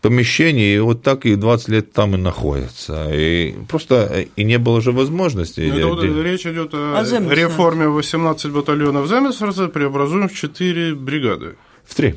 [0.00, 3.08] помещения, и вот так и 20 лет там и находятся.
[3.12, 5.60] И просто э, и не было же возможности.
[5.60, 11.54] Ну, это вот речь идет о, о реформе 18 батальонов Земесфорса, преобразуем в 4 бригады.
[11.86, 12.14] В 3.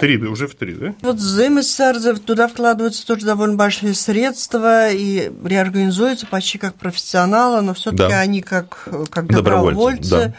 [0.00, 0.94] Три, уже в три, да?
[1.02, 8.10] Вот Земесарзев, туда вкладываются тоже довольно большие средства и реорганизуются почти как профессионалы, но все-таки
[8.10, 8.20] да.
[8.20, 9.74] они как, как добровольцы.
[9.74, 10.34] добровольцы да.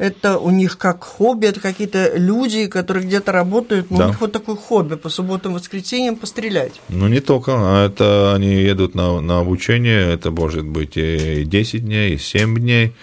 [0.00, 4.04] Это у них как хобби, это какие-то люди, которые где-то работают, но да.
[4.04, 6.80] у них вот такое хобби по субботам, воскресеньям пострелять.
[6.88, 11.84] Ну, не только, а это они едут на, на обучение, это может быть и 10
[11.84, 12.94] дней, и 7 дней.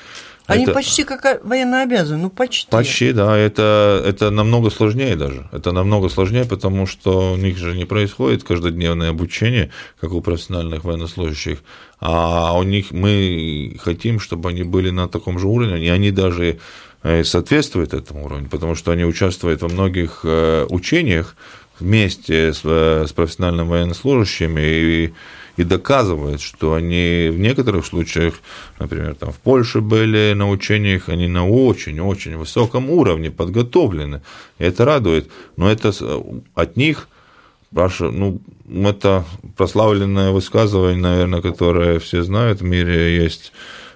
[0.48, 0.74] Они это...
[0.74, 2.72] почти как военно обязаны, ну почти.
[2.72, 3.38] Почти, да.
[3.38, 5.48] Это, это намного сложнее даже.
[5.52, 10.86] Это намного сложнее, потому что у них же не происходит каждодневное обучение, как у профессиональных
[10.86, 11.60] военнослужащих.
[12.00, 16.60] А у них мы хотим, чтобы они были на таком же уровне, и они даже
[17.04, 21.36] э, соответствуют этому уровню, потому что они участвуют во многих э, учениях
[21.78, 25.14] вместе с, э, с профессиональными военнослужащими, и
[25.58, 28.36] и доказывает, что они в некоторых случаях,
[28.80, 34.22] например, там в Польше были на учениях, они на очень-очень высоком уровне подготовлены.
[34.60, 35.30] И это радует.
[35.58, 35.92] Но это
[36.54, 37.10] от них
[37.74, 38.40] Паша, ну,
[38.70, 39.26] это
[39.58, 43.52] прославленное высказывание, наверное, которое все знают в мире, есть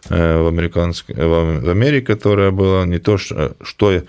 [0.10, 4.02] э, в, американской, в Америке, которая была не то, что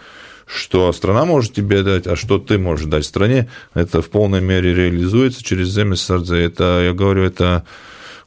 [0.53, 4.75] что страна может тебе дать, а что ты можешь дать стране, это в полной мере
[4.75, 6.45] реализуется через Земесардзе.
[6.45, 7.65] Это, я говорю, это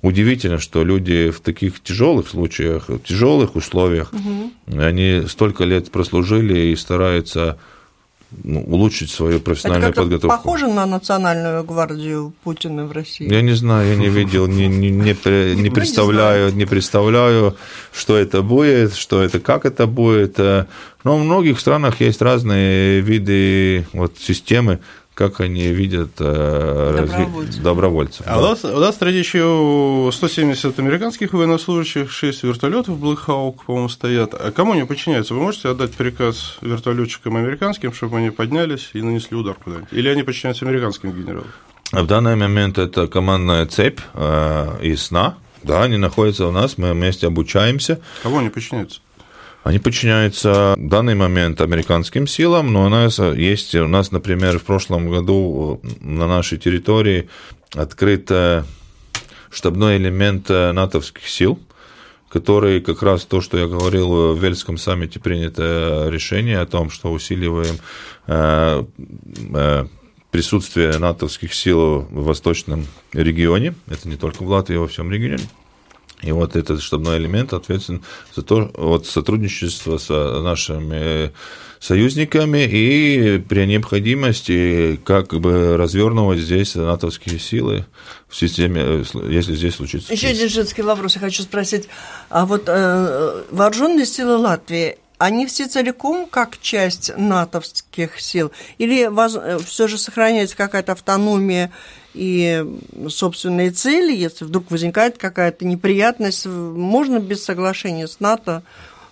[0.02, 4.80] удивительно, что люди в таких тяжелых случаях, в тяжелых условиях, угу.
[4.80, 7.58] они столько лет прослужили и стараются
[8.44, 10.38] ну, улучшить свою профессиональную это подготовку.
[10.38, 13.32] Похоже на национальную гвардию Путина в России?
[13.32, 15.16] Я не знаю, я не видел, не, не, не,
[15.56, 17.56] не представляю, не представляю,
[17.94, 20.38] что это будет, что это, как это будет.
[20.38, 24.80] Но в многих странах есть разные виды вот, системы,
[25.16, 27.64] как они видят э, добровольцев.
[27.64, 28.26] добровольцев.
[28.28, 28.38] А да.
[28.38, 34.34] у, нас, у нас среди еще 170 американских военнослужащих, 6 вертолетов Black Hawk, по-моему, стоят.
[34.34, 35.34] А кому они подчиняются?
[35.34, 39.88] Вы можете отдать приказ вертолетчикам американским, чтобы они поднялись и нанесли удар куда-нибудь?
[39.94, 41.48] Или они подчиняются американским генералам?
[41.94, 45.38] В данный момент это командная цепь э, из сна.
[45.64, 48.02] Да, они находятся у нас, мы вместе обучаемся.
[48.22, 49.00] Кого они подчиняются?
[49.66, 54.64] Они подчиняются в данный момент американским силам, но у нас есть, у нас, например, в
[54.64, 57.30] прошлом году на нашей территории
[57.74, 58.32] открыт
[59.50, 61.60] штабной элемент натовских сил,
[62.30, 67.12] который как раз то, что я говорил, в Вельском саммите принято решение о том, что
[67.12, 67.78] усиливаем
[68.28, 68.84] э,
[69.52, 69.86] э,
[70.30, 75.46] присутствие натовских сил в восточном регионе, это не только в Латвии, а во всем регионе,
[76.22, 78.04] и вот этот штабной элемент ответственен
[78.36, 81.32] за то, вот сотрудничество с нашими
[81.80, 87.86] союзниками и при необходимости как бы развернуть здесь натовские силы
[88.28, 90.12] в системе, если здесь случится.
[90.12, 91.88] Еще один женский вопрос я хочу спросить.
[92.30, 98.52] А вот э, вооруженные силы Латвии они все целиком как часть натовских сил?
[98.78, 101.72] Или э, все же сохраняется какая-то автономия
[102.16, 102.66] и
[103.10, 108.64] собственные цели, если вдруг возникает какая-то неприятность, можно без соглашения с НАТО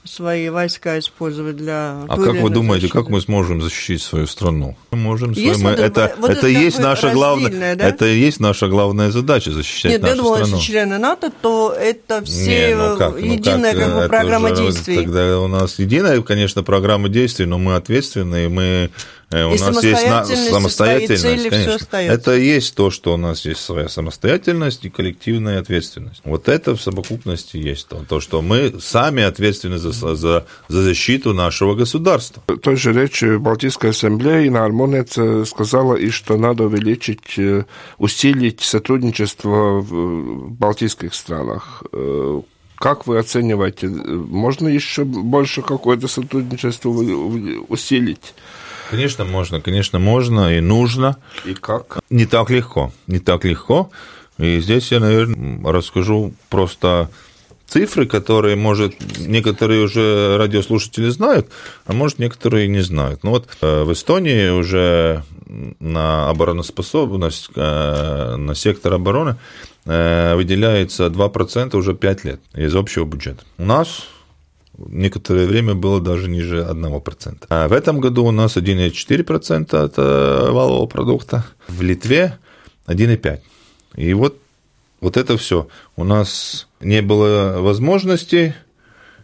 [0.05, 2.03] свои войска использовать для...
[2.07, 2.99] А как вы думаете, защиты?
[2.99, 4.75] как мы сможем защитить свою страну?
[4.91, 5.53] Мы можем свою...
[5.53, 7.87] Вот это, вот это, это есть наша главная, да?
[7.87, 10.55] это есть наша главная задача защищать Нет, нашу я думала, страну.
[10.55, 14.51] если члены НАТО, то это все Не, ну как, единая ну как, как бы, программа
[14.51, 14.97] уже, действий.
[14.97, 18.89] Тогда у нас единая, конечно, программа действий, но мы ответственны, и мы
[19.33, 21.97] у и нас есть самостоятельность, цели, конечно.
[21.97, 26.21] Это есть то, что у нас есть своя самостоятельность и коллективная ответственность.
[26.23, 31.33] Вот это в совокупности есть то, то что мы сами ответственны за, за, за защиту
[31.33, 32.43] нашего государства.
[32.47, 35.17] В той же речи Балтийской ассамблеи на Армонец
[35.47, 37.65] сказала и что надо увеличить, э,
[37.97, 41.83] усилить сотрудничество в балтийских странах.
[41.91, 42.41] Э,
[42.75, 48.33] как вы оцениваете, можно еще больше какое-то сотрудничество усилить?
[48.93, 51.17] Конечно, можно, конечно, можно и нужно.
[51.45, 51.99] И как?
[52.11, 53.89] Не так легко, не так легко.
[54.37, 57.09] И здесь я, наверное, расскажу просто
[57.67, 61.47] цифры, которые, может, некоторые уже радиослушатели знают,
[61.87, 63.23] а может, некоторые не знают.
[63.23, 65.23] Ну вот э, в Эстонии уже
[65.79, 69.37] на обороноспособность, э, на сектор обороны
[69.85, 73.43] э, выделяется 2% уже 5 лет из общего бюджета.
[73.57, 74.07] У нас
[74.77, 77.45] некоторое время было даже ниже 1%.
[77.49, 82.37] А в этом году у нас 1,4% от э, валового продукта, в Литве
[82.87, 83.39] 1,5%.
[83.95, 84.37] И вот,
[85.01, 85.67] вот это все.
[85.95, 88.55] У нас не было возможности,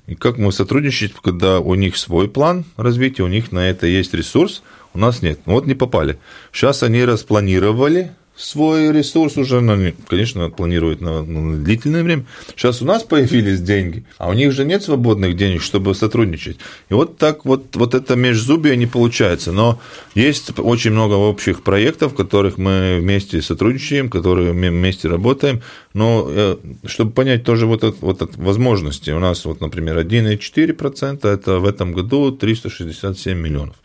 [0.08, 4.14] и как мы сотрудничать, когда у них свой план развития, у них на это есть
[4.14, 5.40] ресурс, у нас нет.
[5.46, 6.20] Ну вот не попали.
[6.52, 12.26] Сейчас они распланировали свой ресурс уже, ну, конечно, планируют на, на длительное время.
[12.56, 16.58] Сейчас у нас появились деньги, а у них же нет свободных денег, чтобы сотрудничать.
[16.90, 19.52] И вот так вот, вот это межзубие не получается.
[19.52, 19.82] Но
[20.16, 25.62] есть очень много общих проектов, в которых мы вместе сотрудничаем, которые мы вместе работаем.
[25.94, 31.28] Но э, чтобы понять тоже вот, это, вот это возможности, у нас, вот, например, 1,4%
[31.28, 33.76] это в этом году 367 миллионов.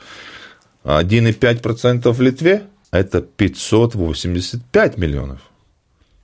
[0.85, 2.63] 1,5% в Литве–
[2.99, 5.41] это 585 миллионов.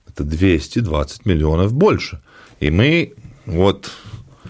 [0.07, 2.21] Это 220 миллионов больше.
[2.59, 3.13] И мы
[3.45, 3.91] вот...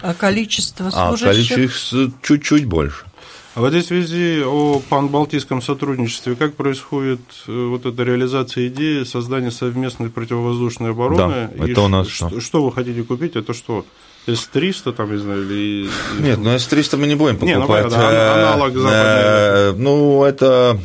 [0.01, 1.51] А количество служащих?
[1.51, 3.05] А количество чуть-чуть больше.
[3.53, 9.51] А в этой связи о панбалтийском сотрудничестве, как происходит э, вот эта реализация идеи создания
[9.51, 11.49] совместной противовоздушной обороны?
[11.57, 13.36] Да, это у нас что, что вы хотите купить?
[13.36, 13.86] Это что?
[14.25, 15.89] С-300 там, не знаю, или...
[16.19, 17.55] Нет, ну С-300 мы не будем покупать.
[17.55, 18.91] Не, ну, понятно, аналог западный.
[18.93, 20.79] Э, ну, это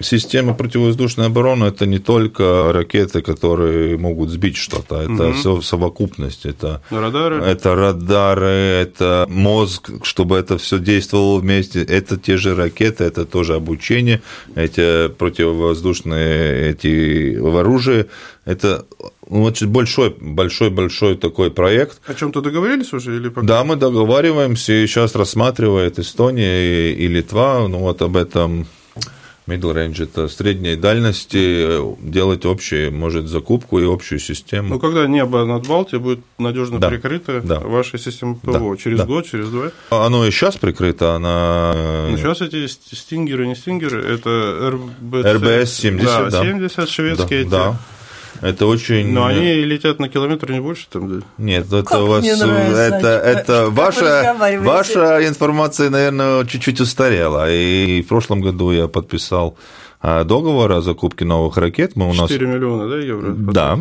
[0.00, 5.32] Система противовоздушной обороны– это не только ракеты, которые могут сбить что-то, это угу.
[5.32, 6.46] все совокупность.
[6.46, 7.42] Это радары.
[7.42, 11.82] это радары, это мозг, чтобы это все действовало вместе.
[11.82, 14.22] Это те же ракеты, это тоже обучение,
[14.54, 18.06] эти противовоздушные эти оружия.
[18.44, 18.86] Это
[19.28, 22.00] ну, очень большой, большой, большой такой проект.
[22.06, 23.46] О чем-то договорились уже или пока?
[23.46, 28.66] Да, мы договариваемся, и сейчас рассматривает Эстония и Литва, ну вот об этом
[29.48, 34.68] Middle range– это средней дальности, делать общую, может, закупку и общую систему.
[34.68, 37.60] Ну, когда небо над Балтией будет надежно да, прикрыто да.
[37.60, 39.04] вашей системой ПВО, да, через да.
[39.06, 39.70] год, через два?
[39.90, 42.08] Оно и сейчас прикрыто, она…
[42.10, 46.42] Ну, сейчас эти стингеры, не стингеры, это РБЦ, РБС-70, да, да.
[46.42, 47.50] 70 шведские да, эти.
[47.50, 47.78] Да.
[48.40, 49.08] Это очень.
[49.12, 51.26] Но они летят на километр не больше там, да?
[51.38, 57.50] Нет, это как у вас это, это ваша, ваша информация, наверное, чуть-чуть устарела.
[57.50, 59.56] И в прошлом году я подписал
[60.02, 61.96] договор о закупке новых ракет.
[61.96, 62.30] Мы у нас...
[62.30, 63.32] 4 миллиона, да, евро?
[63.32, 63.78] Да.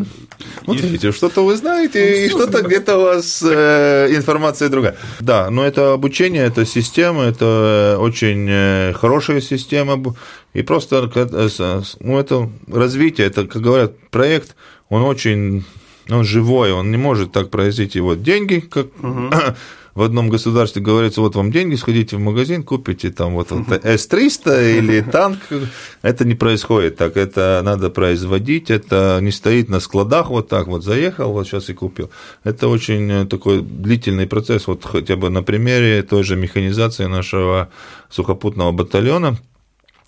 [0.66, 4.96] Вот видите, что-то вы знаете, и что-то где-то у вас э, информация другая.
[5.20, 10.16] Да, но это обучение, это система, это очень э, хорошая система.
[10.54, 14.56] И просто э, ну, это развитие, это, как говорят, проект,
[14.90, 15.66] он очень
[16.10, 19.30] он живой, он не может так произвести вот деньги, как угу.
[19.98, 24.78] в одном государстве говорится, вот вам деньги, сходите в магазин, купите там вот, вот С-300
[24.78, 25.40] или танк.
[26.04, 30.84] Это не происходит так, это надо производить, это не стоит на складах вот так вот,
[30.84, 32.12] заехал, вот сейчас и купил.
[32.44, 37.70] Это очень такой длительный процесс, вот хотя бы на примере той же механизации нашего
[38.12, 39.40] сухопутного батальона,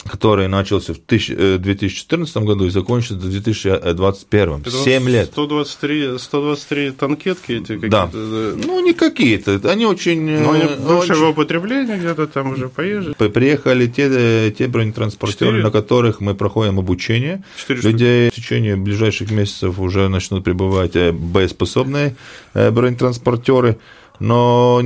[0.06, 4.66] который начался в 2014 э, году и закончится в 2021.
[4.66, 5.28] 7 лет.
[5.28, 7.90] 123, 123 танкетки эти какие-то?
[7.90, 8.10] Да.
[8.14, 10.22] Ну, не какие-то, они очень...
[10.22, 11.32] Но они бывшего очень...
[11.32, 13.14] употребления где-то там уже поезжали.
[13.14, 15.64] Приехали те, те бронетранспортеры, 4?
[15.64, 17.44] на которых мы проходим обучение.
[17.58, 22.16] 4 Людей в течение ближайших месяцев уже начнут прибывать э, боеспособные
[22.54, 23.78] э, бронетранспортеры.
[24.20, 24.82] Но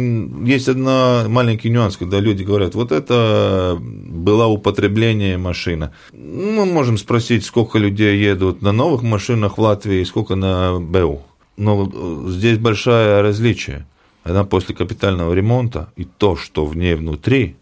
[0.46, 5.92] есть один маленький нюанс, когда люди говорят, вот это была употребление машина.
[6.12, 11.24] Мы можем спросить, сколько людей едут на новых машинах в Латвии и сколько на БУ.
[11.58, 11.92] Но
[12.30, 13.88] здесь большое различие.
[14.24, 17.58] Она после капитального ремонта и то, что в ней внутри,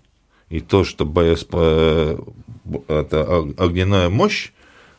[0.50, 1.56] и то, что боесп...
[1.56, 4.52] это огненная мощь,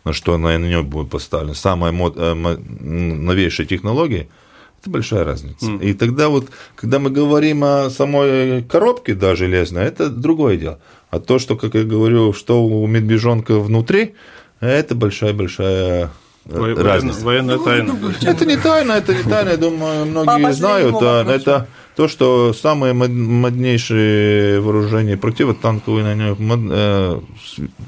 [0.05, 4.27] на что на нее будет поставлена, самая э, новейшая технология–
[4.83, 5.67] это большая разница.
[5.67, 5.85] Mm.
[5.85, 10.81] И тогда вот, когда мы говорим о самой коробке, да, железной, это другое дело.
[11.11, 14.15] А то, что, как я говорю, что у медвежонка внутри,
[14.59, 16.11] это большая-большая
[16.47, 17.25] э, разница.
[17.25, 17.97] Военная тайна.
[18.23, 20.97] Это не тайна, это не тайна, я думаю, многие знают.
[21.01, 27.21] Да, это то, что самые моднейшие вооружения противотанковые на нем, э,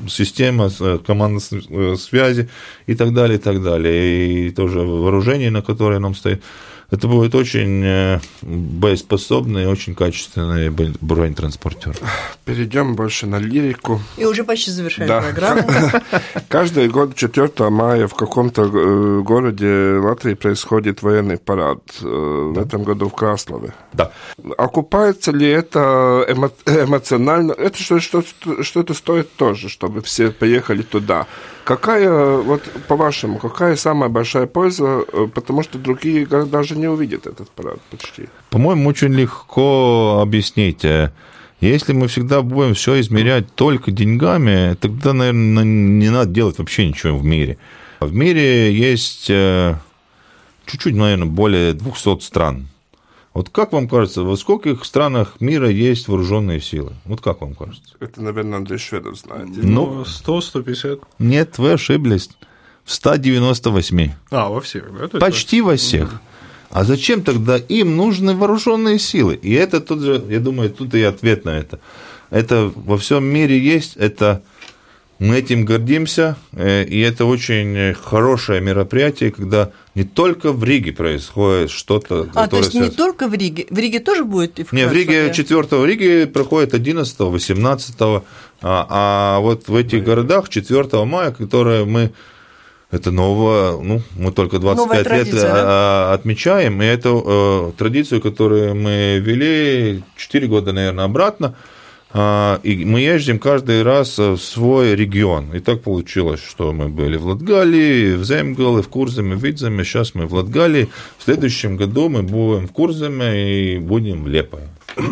[0.09, 1.41] система э, командной
[1.99, 2.49] связи
[2.87, 4.47] и так далее, и так далее.
[4.47, 6.43] И тоже вооружение, на которое нам стоит.
[6.91, 11.97] Это будет очень э, боеспособный, очень качественный бронетранспортер.
[12.45, 14.01] Перейдем больше на лирику.
[14.17, 15.21] И уже почти завершаем да.
[15.21, 15.63] программу.
[16.49, 21.81] Каждый год 4 мая в каком-то э, городе Латвии происходит военный парад.
[22.03, 23.73] Э, в этом году в Краслове.
[23.93, 24.13] Да.
[24.59, 27.53] Окупается ли это эмо эмоционально?
[27.53, 28.23] Это что, что,
[28.61, 31.27] что это стоит тоже, чтобы все поехали туда?
[31.65, 35.05] Какая, вот по-вашему, какая самая большая польза,
[35.35, 38.29] потому что другие города же не увидят этот парад почти?
[38.51, 40.85] По-моему, очень легко объяснить.
[41.61, 47.17] Если мы всегда будем все измерять только деньгами, тогда, наверное, не надо делать вообще ничего
[47.17, 47.59] в мире.
[48.01, 49.77] В мире есть э,
[50.67, 52.69] чуть-чуть, наверное, более 200 стран.
[53.33, 56.93] Вот как вам кажется, во скольких странах мира есть вооруженные силы?
[57.05, 57.97] Вот как вам кажется?
[57.99, 59.49] Это, наверное, Андрей Шведов знает.
[59.55, 61.03] Ну, 100-150.
[61.19, 62.31] Нет, вы ошиблись.
[62.85, 64.11] В 198.
[64.31, 65.19] А, во всех, да?
[65.19, 66.21] Почти во всех.
[66.71, 69.35] А зачем тогда им нужны вооруженные силы?
[69.35, 71.79] И это тут же, я думаю, тут и ответ на это.
[72.31, 74.43] Это во всем мире есть, это
[75.21, 81.71] мы этим гордимся, э, и это очень хорошее мероприятие, когда не только в Риге происходит
[81.71, 82.29] что-то.
[82.35, 82.91] А, то есть связано...
[82.91, 83.67] не только в Риге?
[83.71, 87.95] В Риге тоже будет и в Не, в Риге 4 в Риге проходит 11 18
[88.01, 88.23] а,
[88.61, 92.13] а вот в этих городах 4 мая, которые мы
[92.95, 95.41] это новое, ну, мы только 25 лет да?
[95.43, 101.57] А, отмечаем, и эту э, традицию, которую мы ввели 4 года, наверное, обратно,
[102.13, 105.53] а, и мы ездим каждый раз в свой регион.
[105.53, 109.83] И так получилось, что мы были в Латгалии, в Земгале, в Курземе, в Видземе.
[109.83, 110.89] Сейчас мы в Латгалии.
[111.19, 114.69] В следующем году мы будем в Курземе и будем в Лепое.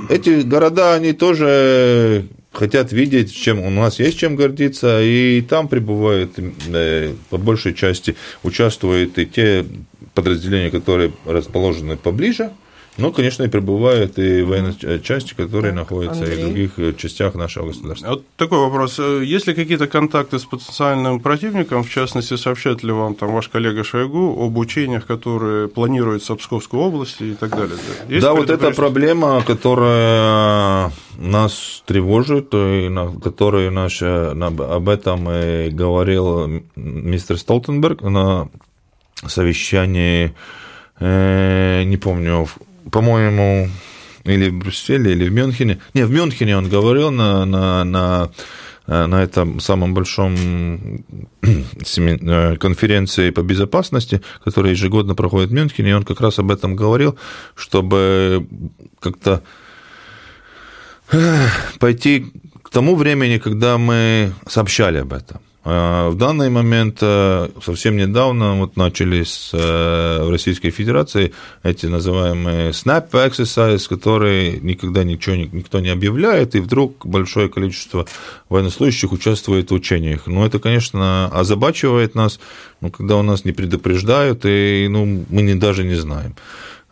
[0.08, 6.32] Эти города, они тоже хотят видеть, чем у нас есть чем гордиться, и там прибывают,
[6.36, 9.64] э, по большей части, участвуют и те
[10.14, 12.50] подразделения, которые расположены поближе,
[12.98, 16.38] ну, конечно, и прибывают и военные части, которые так, находятся Андрей.
[16.38, 18.08] и в других э, частях нашего государства.
[18.08, 18.98] Вот такой вопрос.
[18.98, 21.84] Э, есть ли какие-то контакты с потенциальным противником?
[21.84, 26.80] В частности, сообщает ли вам там ваш коллега Шойгу об учениях, которые планируются в Псковской
[26.80, 27.78] области и так далее?
[28.08, 35.70] Есть да, вот эта проблема, которая нас тревожит, и на которой наш, об этом и
[35.70, 38.50] говорил мистер Столтенберг на
[39.26, 40.34] совещании,
[41.00, 42.46] э, не помню,
[42.90, 43.68] по-моему,
[44.24, 45.80] или в Брюсселе, или в Мюнхене.
[45.94, 48.30] Не, в Мюнхене он говорил на, на, на,
[48.86, 51.04] на этом самом большом
[51.42, 56.76] э, конференции по безопасности, которая ежегодно проходит в Мюнхене, и он как раз об этом
[56.76, 57.18] говорил,
[57.54, 58.46] чтобы
[59.00, 59.42] как-то
[61.10, 61.46] э,
[61.78, 65.40] пойти к тому времени, когда мы сообщали об этом.
[65.64, 71.32] А, в данный момент, э, совсем недавно, вот начались э, в Российской Федерации
[71.62, 78.06] эти называемые snap exercise, которые никогда ничего никто не объявляет, и вдруг большое количество
[78.48, 80.26] военнослужащих участвует в учениях.
[80.26, 82.40] Ну, это, конечно, озабачивает нас,
[82.80, 86.34] но когда у нас не предупреждают, и ну, мы не, даже не знаем.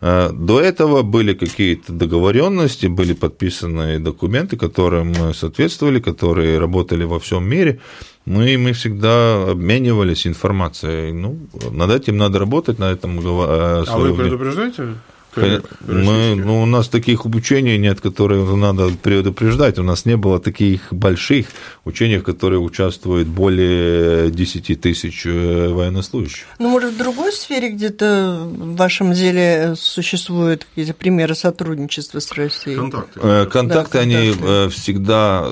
[0.01, 7.43] До этого были какие-то договоренности, были подписаны документы, которым мы соответствовали, которые работали во всем
[7.47, 7.79] мире.
[8.25, 11.11] Ну и мы всегда обменивались информацией.
[11.11, 11.37] Ну,
[11.71, 13.19] над этим надо работать, на этом...
[13.19, 14.95] А вы предупреждаете
[15.35, 19.79] мы, ну, у нас таких учений нет, которые надо предупреждать.
[19.79, 21.47] У нас не было таких больших
[21.85, 26.45] учений, в которых участвует более 10 тысяч э, военнослужащих.
[26.59, 32.75] Ну, может, в другой сфере где-то в вашем деле существуют какие-то примеры сотрудничества с Россией?
[32.75, 33.19] Контакты.
[33.21, 34.45] Э, контакты, да, они контакты.
[34.47, 35.47] Э, всегда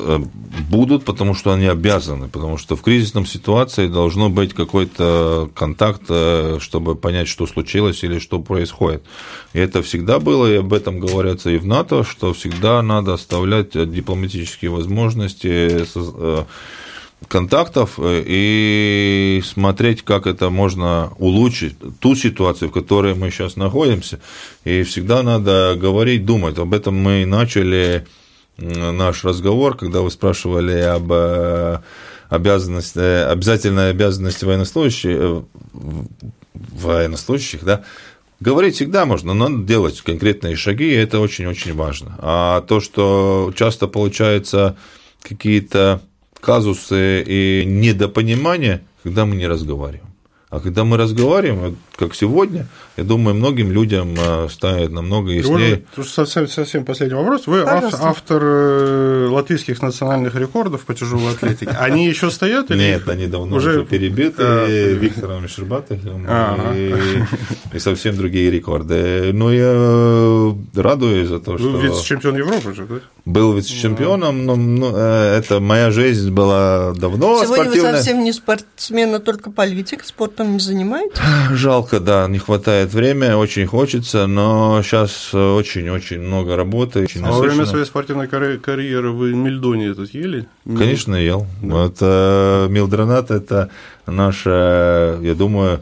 [0.70, 6.04] будут, потому что они обязаны, потому что в кризисном ситуации должно быть какой-то контакт,
[6.60, 9.04] чтобы понять, что случилось или что происходит.
[9.54, 13.72] И это всегда было, и об этом говорится и в НАТО, что всегда надо оставлять
[13.72, 16.44] дипломатические возможности э,
[17.28, 24.20] контактов э, и смотреть, как это можно улучшить, ту ситуацию, в которой мы сейчас находимся.
[24.64, 26.58] И всегда надо говорить, думать.
[26.58, 28.08] Об этом мы начали
[28.58, 31.80] наш разговор, когда вы спрашивали об э,
[32.30, 35.44] обязанности, обязательной обязанности военнослужащих,
[36.54, 37.84] военнослужащих, да,
[38.40, 42.16] Говорить всегда можно, но делать конкретные шаги, это очень-очень важно.
[42.20, 44.78] А то, что часто получается
[45.22, 46.02] какие-то
[46.40, 50.09] казусы и недопонимания, когда мы не разговариваем.
[50.50, 52.66] А когда мы разговариваем, как сегодня,
[52.98, 55.84] я думаю, многим людям э, станет намного яснее.
[56.04, 57.46] Совсем, совсем последний вопрос.
[57.46, 58.00] Вы Пожалуйста.
[58.02, 61.70] автор э, латвийских национальных рекордов по тяжелой атлетике.
[61.80, 62.72] Они еще стоят?
[62.72, 66.74] Или Нет, они давно уже, уже перебиты а, Виктором Щербатовым ага.
[67.74, 69.30] и, совсем другие рекорды.
[69.32, 71.70] Но я радуюсь за то, что...
[71.70, 72.96] Вы вице-чемпион Европы же, да?
[73.24, 79.20] Был вице-чемпионом, но ну, это моя жизнь была давно Сегодня вы совсем не спортсмен, а
[79.20, 80.04] только политик,
[80.40, 81.20] спортом не занимаетесь?
[81.52, 87.04] Жалко да, не хватает времени, очень хочется, но сейчас очень-очень много работы.
[87.04, 90.48] Очень а во время своей спортивной карьеры вы мельдони этот ели?
[90.66, 91.46] Конечно, ел.
[91.62, 91.76] Да.
[91.76, 93.70] Вот э, милдронат– это
[94.06, 95.82] наша, я думаю,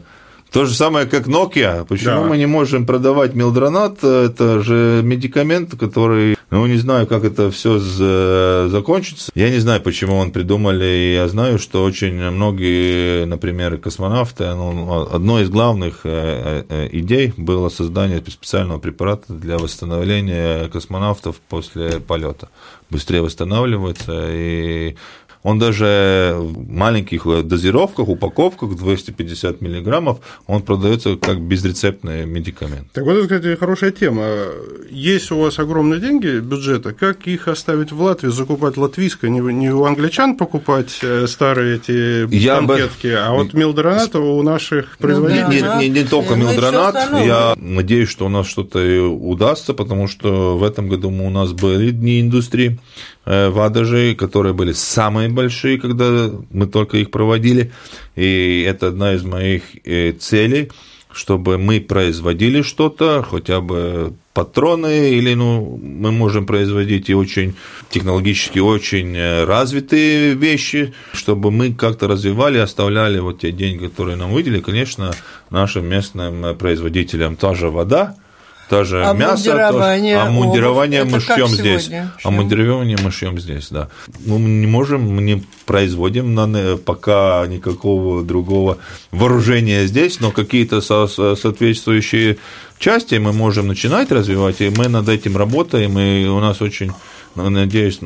[0.52, 1.84] то же самое, как Nokia.
[1.86, 2.28] Почему да.
[2.28, 4.02] мы не можем продавать милдронат?
[4.02, 7.78] Это же медикамент, который, ну, не знаю, как это все
[8.68, 9.30] закончится.
[9.34, 11.14] Я не знаю, почему он придумали.
[11.14, 17.68] Я знаю, что очень многие, например, космонавты, ну, одной из главных э, э, идей было
[17.68, 22.48] создание специального препарата для восстановления космонавтов после полета.
[22.90, 24.96] Быстрее восстанавливается и
[25.42, 32.90] он даже в маленьких дозировках, упаковках 250 миллиграммов, он продается как безрецептный медикамент.
[32.92, 34.26] Так вот, это, кстати, хорошая тема.
[34.90, 39.70] Есть у вас огромные деньги бюджета, как их оставить в Латвии, закупать латвийское, не, не
[39.70, 43.14] у англичан покупать э, старые эти Я конфетки, бы...
[43.14, 45.62] а вот милдронат у наших ну, производителей?
[45.62, 48.78] Не, не, не, не только милдронат, я надеюсь, что у нас что-то
[49.08, 52.78] удастся, потому что в этом году у нас были дни индустрии,
[53.30, 57.72] Э, вадажей, которые были самые большие, когда мы только их проводили.
[58.16, 60.70] И это одна из моих э, целей,
[61.12, 67.54] чтобы мы производили что-то, хотя бы патроны, или ну, мы можем производить и очень
[67.90, 74.32] технологически очень э, развитые вещи, чтобы мы как-то развивали, оставляли вот те деньги, которые нам
[74.32, 75.10] выделили, конечно,
[75.50, 78.16] нашим местным производителям та же вода–
[78.68, 81.86] тоже а мясо, тоже, а мундирование мы шьем здесь.
[81.86, 82.10] Шьем?
[82.22, 83.88] А мундирование мы шьем здесь, да.
[84.26, 88.78] Мы не можем, мы не производим пока никакого другого
[89.10, 92.38] вооружения здесь, но какие-то соответствующие
[92.78, 96.92] части мы можем начинать развивать, и мы над этим работаем, и у нас очень,
[97.34, 98.00] надеюсь,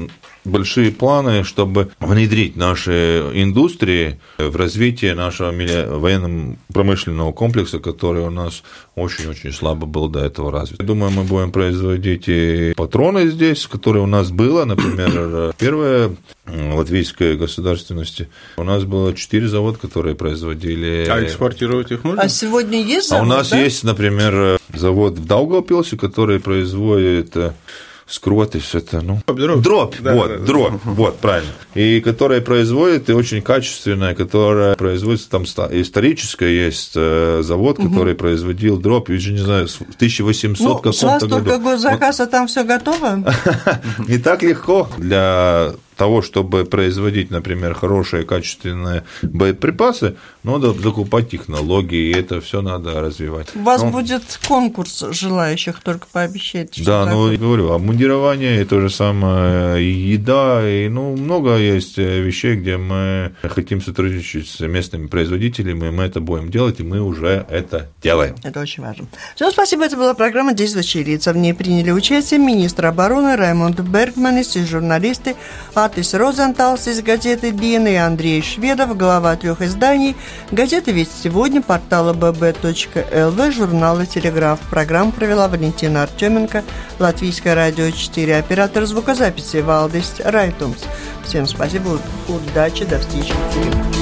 [0.44, 8.62] большие планы, чтобы внедрить наши индустрии в развитие нашего военно-промышленного комплекса, который у нас
[8.94, 10.80] очень-очень слабо был до этого развит.
[10.80, 16.14] Я думаю, мы будем производить и патроны здесь, которые у нас было, например, первая
[16.46, 18.28] латвийской государственности.
[18.56, 21.06] У нас было четыре завода, которые производили...
[21.08, 22.22] А экспортировать их можно?
[22.22, 23.60] А сегодня есть завод, А у нас да?
[23.60, 27.36] есть, например, завод в Даугавпилсе, который производит
[28.07, 29.20] скротис, это, ну...
[29.26, 29.62] Дробь.
[29.62, 30.78] Дробь, да, вот, да, да, дробь, да.
[30.84, 31.53] вот, правильно.
[31.74, 37.88] И которая производит, и очень качественная, которая производится, там историческая есть э, завод, угу.
[37.88, 41.26] который производил дробь, я же не знаю, в 1800 ну, каком-то году.
[41.26, 43.24] У вас только госзаказ, а там все готово?
[44.09, 52.12] Не так легко для того, чтобы производить, например, хорошие, качественные боеприпасы, надо закупать технологии, и
[52.12, 53.55] это все надо развивать.
[53.55, 53.90] У вас Но...
[53.90, 56.82] будет конкурс желающих, только пообещайте.
[56.82, 62.57] Да, ну, говорю, обмундирование, и то же самое, и еда, и, ну, много есть вещей,
[62.57, 67.46] где мы хотим сотрудничать с местными производителями, и мы это будем делать, и мы уже
[67.48, 68.34] это делаем.
[68.42, 69.07] Это очень важно.
[69.36, 71.32] Всем спасибо, это была программа «Действующие лица».
[71.32, 75.36] В ней приняли участие министр обороны Раймонд Бергманис и журналисты
[75.93, 80.16] Атис Розенталс из газеты «Дин» и Андрей Шведов, глава трех изданий,
[80.51, 84.59] газеты «Весть сегодня», портала bb.lv, журнала «Телеграф».
[84.70, 86.64] Программу провела Валентина Артеменко,
[86.99, 90.78] Латвийское радио 4, оператор звукозаписи Валдис Райтумс.
[91.26, 94.01] Всем спасибо, удачи, до встречи в эфире.